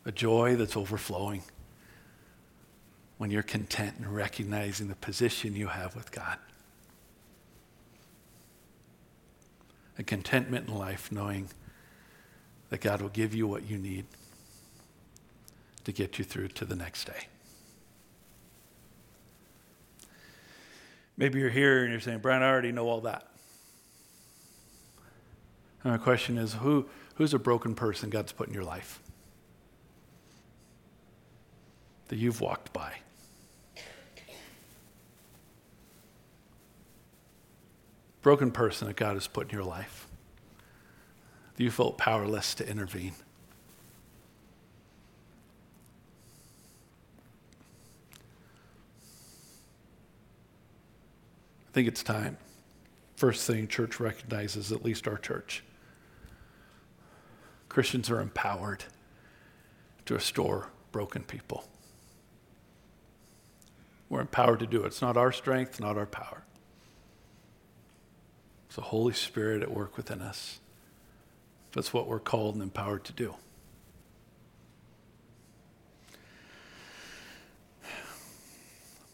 a 0.05 0.13
joy 0.13 0.57
that's 0.57 0.77
overflowing 0.77 1.43
when 3.19 3.31
you're 3.31 3.43
content 3.43 3.95
and 3.99 4.15
recognizing 4.15 4.89
the 4.89 4.95
position 4.97 5.55
you 5.55 5.69
have 5.69 5.95
with 5.95 6.11
God. 6.11 6.39
A 9.99 10.03
contentment 10.03 10.69
in 10.69 10.75
life 10.75 11.13
knowing 11.13 11.49
that 12.73 12.81
God 12.81 13.03
will 13.03 13.11
give 13.11 13.35
you 13.35 13.47
what 13.47 13.69
you 13.69 13.77
need 13.77 14.07
to 15.85 15.93
get 15.93 16.19
you 16.19 16.25
through 16.25 16.49
to 16.49 16.65
the 16.65 16.75
next 16.75 17.05
day. 17.05 17.27
Maybe 21.19 21.39
you're 21.39 21.51
here 21.51 21.83
and 21.83 21.93
you're 21.93 22.01
saying, 22.01 22.21
Brian, 22.21 22.43
I 22.43 22.49
already 22.49 22.73
know 22.73 22.89
all 22.89 23.03
that. 23.03 23.29
And 25.85 25.93
my 25.93 25.99
question 25.99 26.39
is 26.39 26.55
who, 26.55 26.87
who's 27.17 27.35
a 27.35 27.39
broken 27.39 27.75
person 27.75 28.09
God's 28.09 28.33
put 28.33 28.49
in 28.49 28.55
your 28.55 28.65
life 28.65 29.03
that 32.09 32.17
you've 32.17 32.41
walked 32.41 32.73
by? 32.73 32.95
Broken 38.23 38.51
person 38.51 38.89
that 38.89 38.97
God 38.97 39.13
has 39.13 39.27
put 39.27 39.51
in 39.51 39.55
your 39.55 39.67
life 39.67 40.07
you 41.57 41.71
felt 41.71 41.99
powerless 41.99 42.55
to 42.57 42.69
intervene. 42.69 43.15
I 51.69 51.73
think 51.73 51.89
it's 51.89 52.03
time. 52.03 52.37
First 53.17 53.47
thing 53.47 53.69
church 53.69 54.01
recognizes, 54.01 54.73
at 54.73 54.85
least 54.85 55.09
our 55.09 55.17
church, 55.17 55.63
Christians 57.69 58.11
are 58.11 58.21
empowered 58.21 58.85
to 60.05 60.15
restore 60.15 60.69
broken 60.91 61.23
people. 61.23 61.65
We're 64.11 64.21
empowered 64.21 64.61
to 64.61 64.67
do 64.67 64.83
it. 64.83 64.89
It's 64.89 65.01
not 65.01 65.17
our 65.17 65.33
strength, 65.33 65.81
not 65.81 65.97
our 65.97 66.05
power. 66.05 66.43
It's 68.67 68.77
the 68.77 68.83
Holy 68.83 69.15
Spirit 69.15 69.63
at 69.63 69.71
work 69.71 69.97
within 69.97 70.21
us. 70.21 70.61
That's 71.73 71.93
what 71.93 72.07
we're 72.07 72.21
called 72.21 72.55
and 72.55 72.63
empowered 72.63 73.05
to 73.05 73.13
do. 73.13 73.35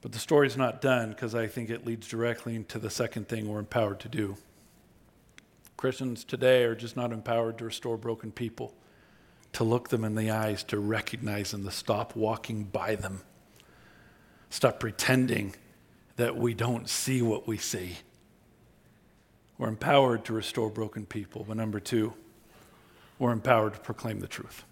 But 0.00 0.12
the 0.12 0.18
story's 0.18 0.56
not 0.56 0.80
done 0.80 1.10
because 1.10 1.34
I 1.34 1.48
think 1.48 1.70
it 1.70 1.86
leads 1.86 2.08
directly 2.08 2.54
into 2.54 2.78
the 2.78 2.90
second 2.90 3.28
thing 3.28 3.48
we're 3.48 3.58
empowered 3.58 4.00
to 4.00 4.08
do. 4.08 4.36
Christians 5.76 6.24
today 6.24 6.64
are 6.64 6.74
just 6.74 6.96
not 6.96 7.12
empowered 7.12 7.58
to 7.58 7.64
restore 7.64 7.96
broken 7.96 8.32
people, 8.32 8.74
to 9.52 9.64
look 9.64 9.88
them 9.88 10.04
in 10.04 10.14
the 10.14 10.30
eyes, 10.30 10.62
to 10.64 10.78
recognize 10.78 11.52
them, 11.52 11.64
to 11.64 11.70
stop 11.70 12.16
walking 12.16 12.64
by 12.64 12.96
them, 12.96 13.22
stop 14.50 14.80
pretending 14.80 15.54
that 16.16 16.36
we 16.36 16.52
don't 16.52 16.88
see 16.88 17.22
what 17.22 17.46
we 17.46 17.56
see. 17.56 17.98
We're 19.56 19.68
empowered 19.68 20.24
to 20.26 20.32
restore 20.32 20.70
broken 20.70 21.06
people. 21.06 21.44
But 21.46 21.56
number 21.56 21.80
two, 21.80 22.14
we're 23.18 23.32
empowered 23.32 23.74
to 23.74 23.80
proclaim 23.80 24.20
the 24.20 24.28
truth. 24.28 24.64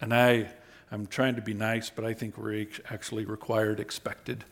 And 0.00 0.14
I, 0.14 0.48
I'm 0.90 1.06
trying 1.06 1.36
to 1.36 1.42
be 1.42 1.54
nice, 1.54 1.90
but 1.90 2.04
I 2.04 2.14
think 2.14 2.36
we're 2.36 2.66
actually 2.90 3.24
required, 3.24 3.80
expected 3.80 4.44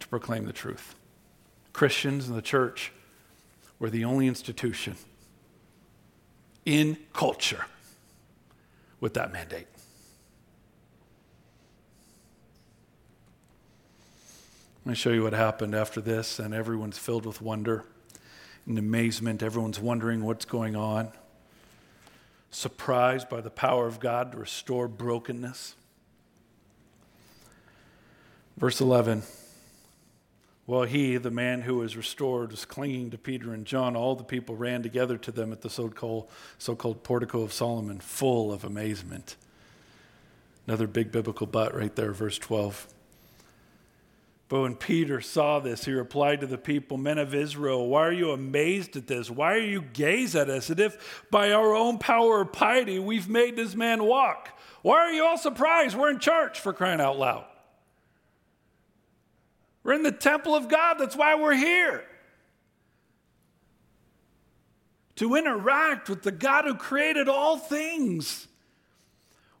to 0.00 0.08
proclaim 0.08 0.46
the 0.46 0.52
truth. 0.52 0.94
Christians 1.72 2.28
and 2.28 2.36
the 2.36 2.42
church 2.42 2.92
were 3.78 3.90
the 3.90 4.04
only 4.04 4.26
institution 4.26 4.96
in 6.64 6.96
culture 7.12 7.66
with 9.00 9.14
that 9.14 9.32
mandate. 9.32 9.66
Let 14.84 14.90
me 14.90 14.94
show 14.96 15.10
you 15.10 15.22
what 15.22 15.32
happened 15.32 15.74
after 15.74 16.00
this, 16.00 16.40
and 16.40 16.52
everyone's 16.52 16.98
filled 16.98 17.24
with 17.24 17.40
wonder 17.40 17.84
and 18.66 18.78
amazement. 18.78 19.42
Everyone's 19.42 19.80
wondering 19.80 20.24
what's 20.24 20.44
going 20.44 20.76
on, 20.76 21.12
surprised 22.50 23.28
by 23.28 23.40
the 23.40 23.50
power 23.50 23.86
of 23.86 24.00
God 24.00 24.32
to 24.32 24.38
restore 24.38 24.88
brokenness. 24.88 25.74
Verse 28.56 28.80
11 28.80 29.22
While 30.66 30.84
he, 30.84 31.16
the 31.16 31.30
man 31.30 31.62
who 31.62 31.76
was 31.76 31.96
restored, 31.96 32.50
was 32.50 32.64
clinging 32.64 33.10
to 33.10 33.18
Peter 33.18 33.52
and 33.52 33.64
John, 33.64 33.96
all 33.96 34.14
the 34.14 34.24
people 34.24 34.56
ran 34.56 34.82
together 34.82 35.18
to 35.18 35.32
them 35.32 35.52
at 35.52 35.62
the 35.62 35.70
so 35.70 35.88
called, 35.88 36.28
so 36.58 36.76
called 36.76 37.02
portico 37.02 37.42
of 37.42 37.52
Solomon, 37.52 38.00
full 38.00 38.52
of 38.52 38.64
amazement. 38.64 39.36
Another 40.66 40.86
big 40.86 41.10
biblical 41.10 41.46
but 41.46 41.74
right 41.74 41.94
there, 41.96 42.12
verse 42.12 42.38
12. 42.38 42.86
But 44.52 44.60
when 44.60 44.74
Peter 44.74 45.22
saw 45.22 45.60
this, 45.60 45.86
he 45.86 45.92
replied 45.92 46.42
to 46.42 46.46
the 46.46 46.58
people, 46.58 46.98
Men 46.98 47.16
of 47.16 47.34
Israel, 47.34 47.88
why 47.88 48.02
are 48.02 48.12
you 48.12 48.32
amazed 48.32 48.98
at 48.98 49.06
this? 49.06 49.30
Why 49.30 49.54
are 49.54 49.60
you 49.60 49.80
gaze 49.80 50.36
at 50.36 50.50
us 50.50 50.68
as 50.68 50.78
if 50.78 51.24
by 51.30 51.52
our 51.52 51.74
own 51.74 51.96
power 51.96 52.40
or 52.40 52.44
piety 52.44 52.98
we've 52.98 53.30
made 53.30 53.56
this 53.56 53.74
man 53.74 54.04
walk? 54.04 54.50
Why 54.82 54.98
are 54.98 55.10
you 55.10 55.24
all 55.24 55.38
surprised? 55.38 55.96
We're 55.96 56.10
in 56.10 56.18
church 56.18 56.60
for 56.60 56.74
crying 56.74 57.00
out 57.00 57.18
loud. 57.18 57.46
We're 59.84 59.94
in 59.94 60.02
the 60.02 60.12
temple 60.12 60.54
of 60.54 60.68
God. 60.68 60.96
That's 60.98 61.16
why 61.16 61.34
we're 61.34 61.54
here. 61.54 62.04
To 65.16 65.34
interact 65.34 66.10
with 66.10 66.24
the 66.24 66.30
God 66.30 66.66
who 66.66 66.74
created 66.74 67.26
all 67.26 67.56
things. 67.56 68.48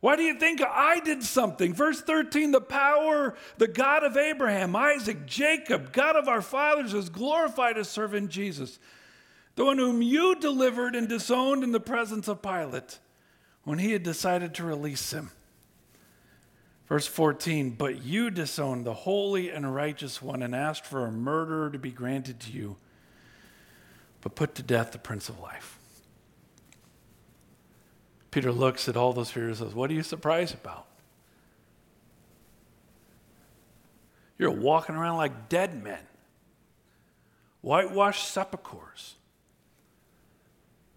Why 0.02 0.16
do 0.16 0.24
you 0.24 0.34
think 0.34 0.60
I 0.60 0.98
did 0.98 1.22
something? 1.22 1.72
Verse 1.72 2.00
13 2.00 2.50
the 2.50 2.60
power, 2.60 3.36
the 3.58 3.68
God 3.68 4.02
of 4.02 4.16
Abraham, 4.16 4.74
Isaac, 4.74 5.26
Jacob, 5.26 5.92
God 5.92 6.16
of 6.16 6.26
our 6.26 6.42
fathers, 6.42 6.90
has 6.90 7.08
glorified 7.08 7.76
his 7.76 7.86
servant 7.86 8.28
Jesus, 8.28 8.80
the 9.54 9.64
one 9.64 9.78
whom 9.78 10.02
you 10.02 10.34
delivered 10.34 10.96
and 10.96 11.08
disowned 11.08 11.62
in 11.62 11.70
the 11.70 11.78
presence 11.78 12.26
of 12.26 12.42
Pilate 12.42 12.98
when 13.62 13.78
he 13.78 13.92
had 13.92 14.02
decided 14.02 14.54
to 14.54 14.64
release 14.64 15.12
him. 15.12 15.30
Verse 16.88 17.06
14, 17.06 17.70
but 17.70 18.02
you 18.02 18.28
disowned 18.28 18.84
the 18.84 18.92
holy 18.92 19.50
and 19.50 19.72
righteous 19.72 20.20
one 20.20 20.42
and 20.42 20.52
asked 20.52 20.84
for 20.84 21.06
a 21.06 21.12
murderer 21.12 21.70
to 21.70 21.78
be 21.78 21.92
granted 21.92 22.40
to 22.40 22.50
you, 22.50 22.76
but 24.20 24.34
put 24.34 24.56
to 24.56 24.64
death 24.64 24.90
the 24.90 24.98
Prince 24.98 25.28
of 25.28 25.38
Life. 25.38 25.71
Peter 28.32 28.50
looks 28.50 28.88
at 28.88 28.96
all 28.96 29.12
those 29.12 29.30
fears 29.30 29.60
and 29.60 29.68
says, 29.68 29.76
What 29.76 29.90
are 29.90 29.94
you 29.94 30.02
surprised 30.02 30.54
about? 30.54 30.86
You're 34.38 34.50
walking 34.50 34.96
around 34.96 35.18
like 35.18 35.50
dead 35.50 35.84
men, 35.84 36.00
whitewashed 37.60 38.26
sepulchres, 38.26 39.14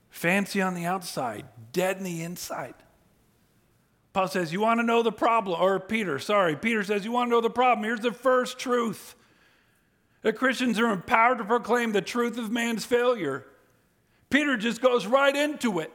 fancy 0.09 0.61
on 0.61 0.73
the 0.73 0.85
outside, 0.85 1.45
dead 1.73 1.97
in 1.97 2.05
the 2.05 2.23
inside. 2.23 2.73
Paul 4.13 4.29
says, 4.29 4.53
You 4.53 4.61
want 4.61 4.79
to 4.79 4.85
know 4.85 5.03
the 5.03 5.11
problem? 5.11 5.61
Or 5.61 5.77
Peter, 5.77 6.19
sorry, 6.19 6.55
Peter 6.55 6.85
says, 6.85 7.03
You 7.03 7.11
want 7.11 7.27
to 7.27 7.31
know 7.31 7.41
the 7.41 7.49
problem? 7.49 7.83
Here's 7.83 7.99
the 7.99 8.13
first 8.13 8.57
truth 8.57 9.13
that 10.21 10.37
Christians 10.37 10.79
are 10.79 10.89
empowered 10.89 11.39
to 11.39 11.43
proclaim 11.43 11.91
the 11.91 12.01
truth 12.01 12.37
of 12.37 12.49
man's 12.49 12.85
failure. 12.85 13.45
Peter 14.29 14.55
just 14.55 14.81
goes 14.81 15.05
right 15.05 15.35
into 15.35 15.79
it. 15.79 15.91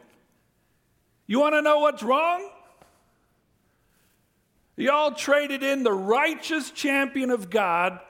You 1.30 1.38
want 1.38 1.54
to 1.54 1.62
know 1.62 1.78
what's 1.78 2.02
wrong? 2.02 2.50
Y'all 4.76 5.12
traded 5.12 5.62
in 5.62 5.84
the 5.84 5.92
righteous 5.92 6.72
champion 6.72 7.30
of 7.30 7.50
God 7.50 8.00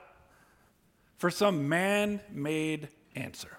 for 1.19 1.31
some 1.31 1.69
man 1.69 2.23
made 2.31 2.89
answer. 3.15 3.59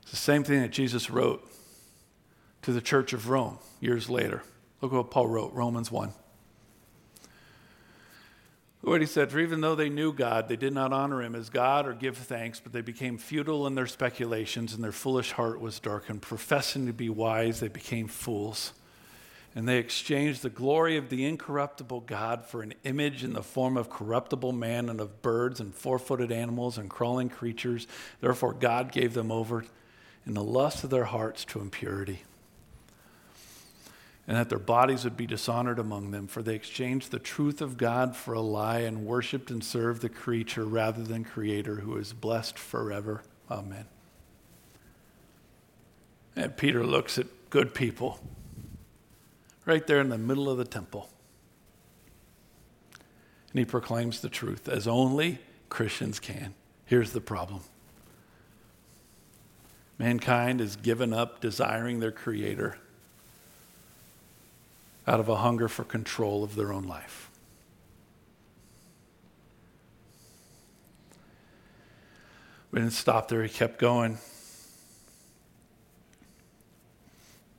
It's 0.00 0.12
the 0.12 0.16
same 0.16 0.44
thing 0.44 0.62
that 0.62 0.70
Jesus 0.70 1.10
wrote 1.10 1.46
to 2.62 2.72
the 2.72 2.80
church 2.80 3.12
of 3.12 3.28
Rome 3.28 3.58
years 3.82 4.08
later. 4.08 4.42
Look 4.80 4.92
what 4.92 5.10
Paul 5.10 5.26
wrote, 5.26 5.52
Romans 5.52 5.92
1. 5.92 6.14
What 8.82 9.00
he 9.00 9.06
said, 9.06 9.30
for 9.30 9.38
even 9.38 9.60
though 9.60 9.76
they 9.76 9.88
knew 9.88 10.12
God, 10.12 10.48
they 10.48 10.56
did 10.56 10.72
not 10.72 10.92
honor 10.92 11.22
him 11.22 11.36
as 11.36 11.50
God 11.50 11.86
or 11.86 11.94
give 11.94 12.16
thanks, 12.16 12.58
but 12.58 12.72
they 12.72 12.80
became 12.80 13.16
futile 13.16 13.68
in 13.68 13.76
their 13.76 13.86
speculations, 13.86 14.74
and 14.74 14.82
their 14.82 14.90
foolish 14.90 15.30
heart 15.32 15.60
was 15.60 15.78
darkened. 15.78 16.20
Professing 16.20 16.86
to 16.86 16.92
be 16.92 17.08
wise, 17.08 17.60
they 17.60 17.68
became 17.68 18.08
fools. 18.08 18.72
And 19.54 19.68
they 19.68 19.78
exchanged 19.78 20.42
the 20.42 20.50
glory 20.50 20.96
of 20.96 21.10
the 21.10 21.24
incorruptible 21.26 22.00
God 22.00 22.44
for 22.44 22.60
an 22.62 22.74
image 22.82 23.22
in 23.22 23.34
the 23.34 23.42
form 23.42 23.76
of 23.76 23.88
corruptible 23.88 24.52
man 24.52 24.88
and 24.88 25.00
of 25.00 25.22
birds 25.22 25.60
and 25.60 25.72
four 25.72 26.00
footed 26.00 26.32
animals 26.32 26.76
and 26.76 26.90
crawling 26.90 27.28
creatures. 27.28 27.86
Therefore, 28.20 28.52
God 28.52 28.90
gave 28.90 29.14
them 29.14 29.30
over 29.30 29.64
in 30.26 30.34
the 30.34 30.42
lust 30.42 30.82
of 30.82 30.90
their 30.90 31.04
hearts 31.04 31.44
to 31.46 31.60
impurity 31.60 32.22
and 34.26 34.36
that 34.36 34.48
their 34.48 34.58
bodies 34.58 35.04
would 35.04 35.16
be 35.16 35.26
dishonored 35.26 35.78
among 35.78 36.12
them, 36.12 36.26
for 36.26 36.42
they 36.42 36.54
exchanged 36.54 37.10
the 37.10 37.18
truth 37.18 37.60
of 37.60 37.76
God 37.76 38.14
for 38.14 38.34
a 38.34 38.40
lie 38.40 38.80
and 38.80 39.04
worshiped 39.04 39.50
and 39.50 39.64
served 39.64 40.00
the 40.00 40.08
creature 40.08 40.64
rather 40.64 41.02
than 41.02 41.24
Creator, 41.24 41.76
who 41.76 41.96
is 41.96 42.12
blessed 42.12 42.58
forever. 42.58 43.22
Amen. 43.50 43.86
And 46.36 46.56
Peter 46.56 46.86
looks 46.86 47.18
at 47.18 47.26
good 47.50 47.74
people 47.74 48.20
right 49.66 49.86
there 49.86 50.00
in 50.00 50.08
the 50.08 50.18
middle 50.18 50.48
of 50.48 50.56
the 50.56 50.64
temple. 50.64 51.08
And 53.50 53.58
he 53.58 53.64
proclaims 53.64 54.20
the 54.20 54.30
truth 54.30 54.68
as 54.68 54.88
only 54.88 55.40
Christians 55.68 56.18
can. 56.18 56.54
Here's 56.86 57.12
the 57.12 57.20
problem 57.20 57.62
mankind 59.98 60.60
has 60.60 60.76
given 60.76 61.12
up 61.12 61.40
desiring 61.40 62.00
their 62.00 62.10
Creator 62.10 62.78
out 65.06 65.20
of 65.20 65.28
a 65.28 65.36
hunger 65.36 65.68
for 65.68 65.84
control 65.84 66.44
of 66.44 66.54
their 66.54 66.72
own 66.72 66.84
life. 66.84 67.30
We 72.70 72.80
didn't 72.80 72.94
stop 72.94 73.28
there, 73.28 73.42
he 73.42 73.48
kept 73.48 73.78
going. 73.78 74.18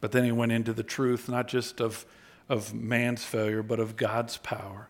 But 0.02 0.12
then 0.12 0.26
he 0.26 0.32
went 0.32 0.52
into 0.52 0.74
the 0.74 0.84
truth, 0.84 1.30
not 1.30 1.48
just 1.48 1.80
of, 1.80 2.06
of 2.50 2.74
man's 2.74 3.24
failure, 3.24 3.64
but 3.64 3.80
of 3.80 3.96
God's 3.96 4.38
power. 4.38 4.90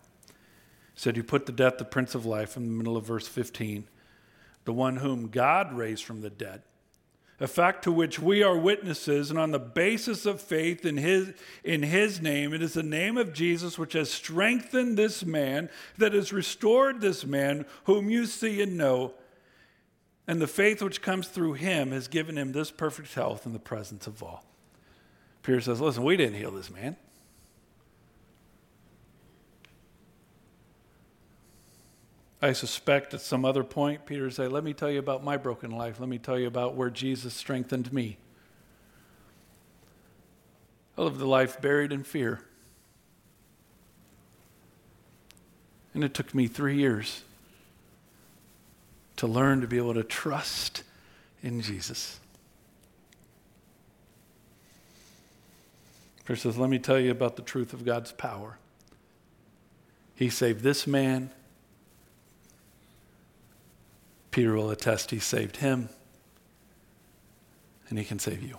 He 0.94 1.00
said, 1.00 1.16
You 1.16 1.22
put 1.22 1.46
to 1.46 1.52
death 1.52 1.78
the 1.78 1.84
Prince 1.84 2.14
of 2.14 2.24
Life 2.24 2.56
in 2.56 2.64
the 2.64 2.72
middle 2.72 2.96
of 2.96 3.04
verse 3.04 3.28
15, 3.28 3.86
the 4.64 4.72
one 4.72 4.96
whom 4.96 5.28
God 5.28 5.72
raised 5.72 6.04
from 6.04 6.22
the 6.22 6.30
dead 6.30 6.62
a 7.40 7.48
fact 7.48 7.84
to 7.84 7.92
which 7.92 8.18
we 8.18 8.42
are 8.42 8.56
witnesses, 8.56 9.30
and 9.30 9.38
on 9.38 9.50
the 9.50 9.58
basis 9.58 10.24
of 10.24 10.40
faith 10.40 10.84
in 10.84 10.96
his, 10.96 11.32
in 11.64 11.82
his 11.82 12.20
name, 12.20 12.54
it 12.54 12.62
is 12.62 12.74
the 12.74 12.82
name 12.82 13.16
of 13.16 13.32
Jesus 13.32 13.78
which 13.78 13.94
has 13.94 14.10
strengthened 14.10 14.96
this 14.96 15.24
man, 15.24 15.68
that 15.98 16.12
has 16.12 16.32
restored 16.32 17.00
this 17.00 17.26
man, 17.26 17.66
whom 17.84 18.08
you 18.08 18.26
see 18.26 18.62
and 18.62 18.78
know. 18.78 19.14
And 20.26 20.40
the 20.40 20.46
faith 20.46 20.80
which 20.80 21.02
comes 21.02 21.28
through 21.28 21.54
him 21.54 21.90
has 21.90 22.08
given 22.08 22.38
him 22.38 22.52
this 22.52 22.70
perfect 22.70 23.12
health 23.14 23.46
in 23.46 23.52
the 23.52 23.58
presence 23.58 24.06
of 24.06 24.22
all. 24.22 24.44
Peter 25.42 25.60
says, 25.60 25.80
Listen, 25.80 26.04
we 26.04 26.16
didn't 26.16 26.36
heal 26.36 26.52
this 26.52 26.70
man. 26.70 26.96
I 32.44 32.52
suspect 32.52 33.14
at 33.14 33.22
some 33.22 33.46
other 33.46 33.64
point, 33.64 34.04
Peter 34.04 34.30
say, 34.30 34.48
Let 34.48 34.64
me 34.64 34.74
tell 34.74 34.90
you 34.90 34.98
about 34.98 35.24
my 35.24 35.38
broken 35.38 35.70
life. 35.70 35.98
Let 35.98 36.10
me 36.10 36.18
tell 36.18 36.38
you 36.38 36.46
about 36.46 36.74
where 36.74 36.90
Jesus 36.90 37.32
strengthened 37.32 37.90
me. 37.90 38.18
I 40.98 41.02
lived 41.02 41.22
a 41.22 41.26
life 41.26 41.58
buried 41.62 41.90
in 41.90 42.04
fear. 42.04 42.42
And 45.94 46.04
it 46.04 46.12
took 46.12 46.34
me 46.34 46.46
three 46.46 46.76
years 46.76 47.22
to 49.16 49.26
learn 49.26 49.62
to 49.62 49.66
be 49.66 49.78
able 49.78 49.94
to 49.94 50.04
trust 50.04 50.82
in 51.42 51.62
Jesus. 51.62 52.20
Peter 56.26 56.36
says, 56.36 56.58
Let 56.58 56.68
me 56.68 56.78
tell 56.78 57.00
you 57.00 57.10
about 57.10 57.36
the 57.36 57.42
truth 57.42 57.72
of 57.72 57.86
God's 57.86 58.12
power. 58.12 58.58
He 60.14 60.28
saved 60.28 60.60
this 60.60 60.86
man 60.86 61.30
Peter 64.34 64.56
will 64.56 64.70
attest 64.70 65.12
he 65.12 65.20
saved 65.20 65.58
him, 65.58 65.88
and 67.88 67.96
he 67.96 68.04
can 68.04 68.18
save 68.18 68.42
you. 68.42 68.58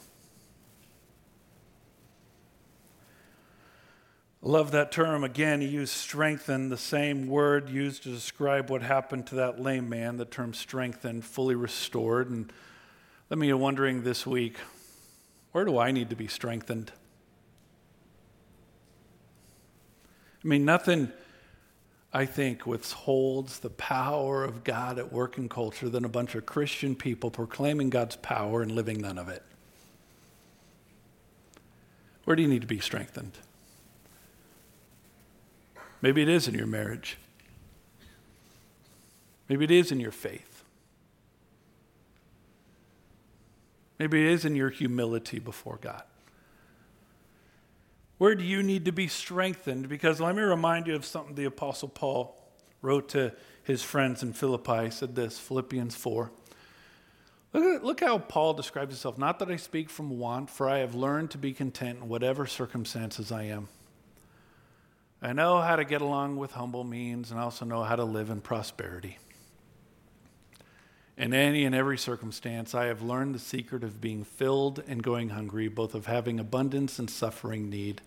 Love 4.41 4.71
that 4.71 4.93
term. 4.93 5.25
Again, 5.25 5.59
he 5.59 5.67
used 5.67 5.91
strengthen, 5.91 6.69
the 6.69 6.77
same 6.77 7.27
word 7.27 7.69
used 7.69 8.03
to 8.03 8.09
describe 8.09 8.69
what 8.69 8.83
happened 8.83 9.27
to 9.27 9.35
that 9.35 9.59
lame 9.59 9.89
man, 9.89 10.15
the 10.15 10.23
term 10.23 10.53
strengthen, 10.53 11.21
fully 11.21 11.55
restored. 11.55 12.29
And 12.29 12.53
let 13.29 13.37
me 13.37 13.47
be 13.47 13.53
wondering 13.53 14.03
this 14.03 14.25
week, 14.25 14.55
where 15.51 15.65
do 15.65 15.77
I 15.77 15.91
need 15.91 16.09
to 16.09 16.15
be 16.15 16.27
strengthened? 16.27 16.93
I 20.41 20.47
mean, 20.47 20.63
nothing, 20.63 21.11
I 22.15 22.25
think, 22.25 22.65
withholds 22.65 23.59
the 23.59 23.69
power 23.69 24.45
of 24.45 24.63
God 24.63 24.97
at 24.97 25.11
work 25.11 25.37
in 25.37 25.49
culture 25.49 25.89
than 25.89 26.05
a 26.05 26.09
bunch 26.09 26.33
of 26.33 26.45
Christian 26.45 26.95
people 26.95 27.29
proclaiming 27.29 27.89
God's 27.89 28.15
power 28.15 28.61
and 28.61 28.71
living 28.71 29.01
none 29.01 29.17
of 29.17 29.27
it. 29.27 29.43
Where 32.23 32.37
do 32.37 32.41
you 32.41 32.47
need 32.47 32.61
to 32.61 32.67
be 32.67 32.79
strengthened? 32.79 33.33
Maybe 36.01 36.21
it 36.21 36.29
is 36.29 36.47
in 36.47 36.53
your 36.55 36.67
marriage. 36.67 37.17
Maybe 39.49 39.65
it 39.65 39.71
is 39.71 39.91
in 39.91 39.99
your 39.99 40.13
faith. 40.13 40.63
Maybe 43.99 44.25
it 44.25 44.31
is 44.31 44.45
in 44.45 44.55
your 44.55 44.69
humility 44.69 45.39
before 45.39 45.79
God. 45.81 46.03
Where 48.17 48.35
do 48.35 48.43
you 48.43 48.63
need 48.63 48.85
to 48.85 48.91
be 48.91 49.07
strengthened? 49.07 49.89
Because 49.89 50.21
let 50.21 50.35
me 50.35 50.41
remind 50.41 50.87
you 50.87 50.95
of 50.95 51.05
something 51.05 51.35
the 51.35 51.45
Apostle 51.45 51.89
Paul 51.89 52.41
wrote 52.81 53.09
to 53.09 53.33
his 53.63 53.83
friends 53.83 54.23
in 54.23 54.33
Philippi. 54.33 54.85
He 54.85 54.91
said 54.91 55.15
this 55.15 55.37
Philippians 55.39 55.95
4. 55.95 56.31
Look, 57.51 57.83
look 57.83 57.99
how 58.01 58.17
Paul 58.17 58.53
describes 58.53 58.91
himself. 58.95 59.17
Not 59.17 59.39
that 59.39 59.49
I 59.49 59.55
speak 59.57 59.89
from 59.89 60.17
want, 60.17 60.49
for 60.49 60.69
I 60.69 60.79
have 60.79 60.95
learned 60.95 61.31
to 61.31 61.37
be 61.37 61.53
content 61.53 61.99
in 61.99 62.09
whatever 62.09 62.45
circumstances 62.45 63.31
I 63.31 63.43
am. 63.43 63.67
I 65.21 65.33
know 65.33 65.61
how 65.61 65.75
to 65.75 65.85
get 65.85 66.01
along 66.01 66.37
with 66.37 66.51
humble 66.51 66.83
means, 66.83 67.31
and 67.31 67.39
I 67.39 67.43
also 67.43 67.65
know 67.65 67.83
how 67.83 67.95
to 67.95 68.03
live 68.03 68.29
in 68.29 68.41
prosperity. 68.41 69.17
In 71.17 71.33
any 71.33 71.63
and 71.63 71.73
every 71.73 71.97
circumstance, 71.97 72.75
I 72.75 72.85
have 72.85 73.01
learned 73.01 73.35
the 73.35 73.39
secret 73.39 73.83
of 73.83 74.01
being 74.01 74.23
filled 74.23 74.83
and 74.85 75.01
going 75.01 75.29
hungry, 75.29 75.69
both 75.69 75.95
of 75.95 76.07
having 76.07 76.39
abundance 76.39 76.99
and 76.99 77.09
suffering 77.09 77.69
need. 77.69 78.01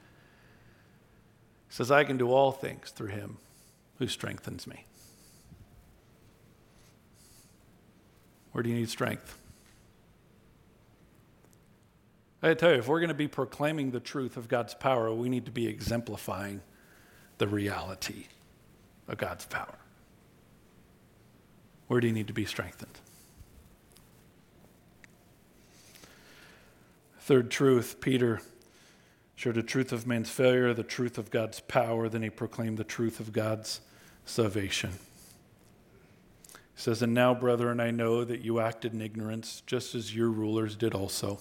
He 1.68 1.74
says, 1.74 1.90
I 1.90 2.04
can 2.04 2.18
do 2.18 2.30
all 2.30 2.52
things 2.52 2.90
through 2.90 3.08
him 3.08 3.38
who 3.98 4.08
strengthens 4.08 4.66
me. 4.66 4.84
Where 8.52 8.62
do 8.62 8.68
you 8.68 8.76
need 8.76 8.90
strength? 8.90 9.38
I 12.42 12.54
tell 12.54 12.72
you, 12.72 12.78
if 12.78 12.88
we're 12.88 13.00
going 13.00 13.08
to 13.08 13.14
be 13.14 13.26
proclaiming 13.26 13.90
the 13.90 14.00
truth 14.00 14.36
of 14.36 14.48
God's 14.48 14.74
power, 14.74 15.12
we 15.12 15.28
need 15.28 15.46
to 15.46 15.50
be 15.50 15.66
exemplifying 15.66 16.60
the 17.38 17.48
reality 17.48 18.26
of 19.08 19.18
God's 19.18 19.46
power? 19.46 19.76
Where 21.88 22.00
do 22.00 22.06
you 22.06 22.12
need 22.12 22.28
to 22.28 22.32
be 22.32 22.44
strengthened? 22.44 23.00
Third 27.20 27.50
truth, 27.50 28.00
Peter 28.00 28.40
showed 29.34 29.54
the 29.54 29.62
truth 29.62 29.92
of 29.92 30.06
man's 30.06 30.30
failure, 30.30 30.72
the 30.72 30.82
truth 30.82 31.18
of 31.18 31.30
God's 31.30 31.60
power, 31.60 32.08
then 32.08 32.22
he 32.22 32.30
proclaimed 32.30 32.78
the 32.78 32.84
truth 32.84 33.20
of 33.20 33.32
God's 33.32 33.80
salvation. 34.24 34.92
He 36.52 36.58
says, 36.74 37.02
And 37.02 37.14
now, 37.14 37.34
brethren, 37.34 37.80
I 37.80 37.90
know 37.90 38.24
that 38.24 38.40
you 38.40 38.60
acted 38.60 38.92
in 38.94 39.00
ignorance, 39.00 39.62
just 39.66 39.94
as 39.94 40.14
your 40.14 40.30
rulers 40.30 40.76
did 40.76 40.94
also. 40.94 41.38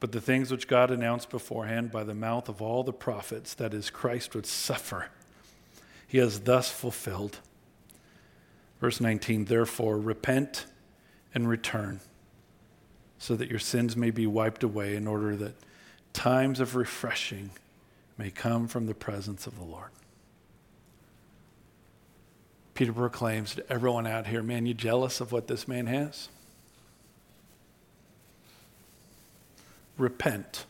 But 0.00 0.12
the 0.12 0.20
things 0.20 0.50
which 0.50 0.68
God 0.68 0.90
announced 0.90 1.30
beforehand 1.30 1.90
by 1.90 2.04
the 2.04 2.14
mouth 2.14 2.48
of 2.48 2.60
all 2.60 2.84
the 2.84 2.92
prophets, 2.92 3.54
that 3.54 3.74
is, 3.74 3.90
Christ 3.90 4.34
would 4.34 4.46
suffer, 4.46 5.08
he 6.06 6.18
has 6.18 6.40
thus 6.40 6.70
fulfilled. 6.70 7.40
Verse 8.84 9.00
19, 9.00 9.46
therefore, 9.46 9.98
repent 9.98 10.66
and 11.34 11.48
return, 11.48 12.00
so 13.16 13.34
that 13.34 13.48
your 13.48 13.58
sins 13.58 13.96
may 13.96 14.10
be 14.10 14.26
wiped 14.26 14.62
away, 14.62 14.94
in 14.94 15.06
order 15.06 15.34
that 15.36 15.54
times 16.12 16.60
of 16.60 16.76
refreshing 16.76 17.52
may 18.18 18.30
come 18.30 18.68
from 18.68 18.84
the 18.84 18.92
presence 18.92 19.46
of 19.46 19.56
the 19.56 19.64
Lord. 19.64 19.88
Peter 22.74 22.92
proclaims 22.92 23.54
to 23.54 23.72
everyone 23.72 24.06
out 24.06 24.26
here, 24.26 24.42
man, 24.42 24.66
you 24.66 24.74
jealous 24.74 25.18
of 25.18 25.32
what 25.32 25.48
this 25.48 25.66
man 25.66 25.86
has? 25.86 26.28
repent 29.96 30.66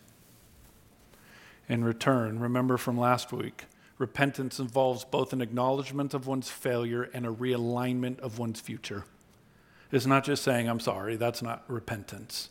and 1.68 1.84
return. 1.84 2.38
Remember 2.38 2.76
from 2.76 2.96
last 2.96 3.32
week, 3.32 3.64
repentance 4.04 4.58
involves 4.58 5.02
both 5.02 5.32
an 5.32 5.40
acknowledgement 5.40 6.12
of 6.12 6.26
one's 6.26 6.50
failure 6.50 7.04
and 7.14 7.24
a 7.24 7.32
realignment 7.32 8.18
of 8.20 8.38
one's 8.38 8.60
future. 8.60 9.06
It's 9.90 10.04
not 10.04 10.24
just 10.24 10.42
saying, 10.42 10.68
I'm 10.68 10.78
sorry, 10.78 11.16
that's 11.16 11.40
not 11.40 11.64
repentance. 11.68 12.50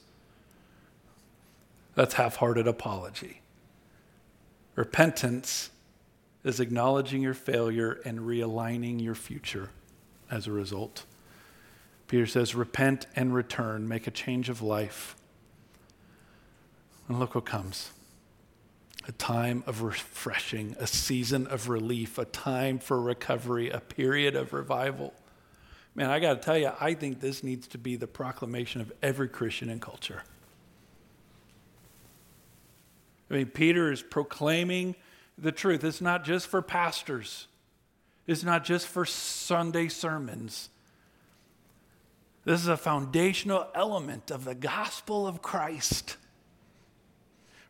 That's 1.93 2.15
half 2.15 2.37
hearted 2.37 2.67
apology. 2.67 3.41
Repentance 4.75 5.69
is 6.43 6.59
acknowledging 6.59 7.21
your 7.21 7.35
failure 7.35 7.99
and 8.03 8.21
realigning 8.21 8.99
your 8.99 9.13
future 9.13 9.69
as 10.31 10.47
a 10.47 10.51
result. 10.51 11.05
Peter 12.07 12.25
says, 12.25 12.55
Repent 12.55 13.05
and 13.15 13.31
return, 13.31 13.87
make 13.87 14.07
a 14.07 14.11
change 14.11 14.49
of 14.49 14.63
life. 14.63 15.15
And 17.07 17.19
look 17.19 17.35
what 17.35 17.45
comes 17.45 17.91
a 19.07 19.11
time 19.11 19.63
of 19.67 19.81
refreshing, 19.81 20.75
a 20.79 20.87
season 20.87 21.47
of 21.47 21.69
relief, 21.69 22.17
a 22.17 22.25
time 22.25 22.79
for 22.79 23.01
recovery, 23.01 23.69
a 23.69 23.79
period 23.79 24.35
of 24.35 24.53
revival. 24.53 25.13
Man, 25.95 26.09
I 26.09 26.19
got 26.19 26.35
to 26.35 26.39
tell 26.39 26.57
you, 26.57 26.71
I 26.79 26.93
think 26.93 27.19
this 27.19 27.43
needs 27.43 27.67
to 27.67 27.77
be 27.77 27.95
the 27.95 28.07
proclamation 28.07 28.81
of 28.81 28.91
every 29.01 29.27
Christian 29.27 29.69
in 29.69 29.79
culture. 29.79 30.23
I 33.29 33.35
mean, 33.35 33.47
Peter 33.47 33.91
is 33.91 34.01
proclaiming 34.01 34.95
the 35.37 35.51
truth. 35.51 35.83
It's 35.83 36.01
not 36.01 36.23
just 36.23 36.47
for 36.47 36.61
pastors, 36.61 37.47
it's 38.25 38.43
not 38.43 38.63
just 38.63 38.87
for 38.87 39.05
Sunday 39.05 39.89
sermons. 39.89 40.69
This 42.45 42.59
is 42.59 42.67
a 42.67 42.75
foundational 42.75 43.67
element 43.73 44.29
of 44.29 44.43
the 44.43 44.55
gospel 44.55 45.25
of 45.25 45.41
Christ. 45.41 46.17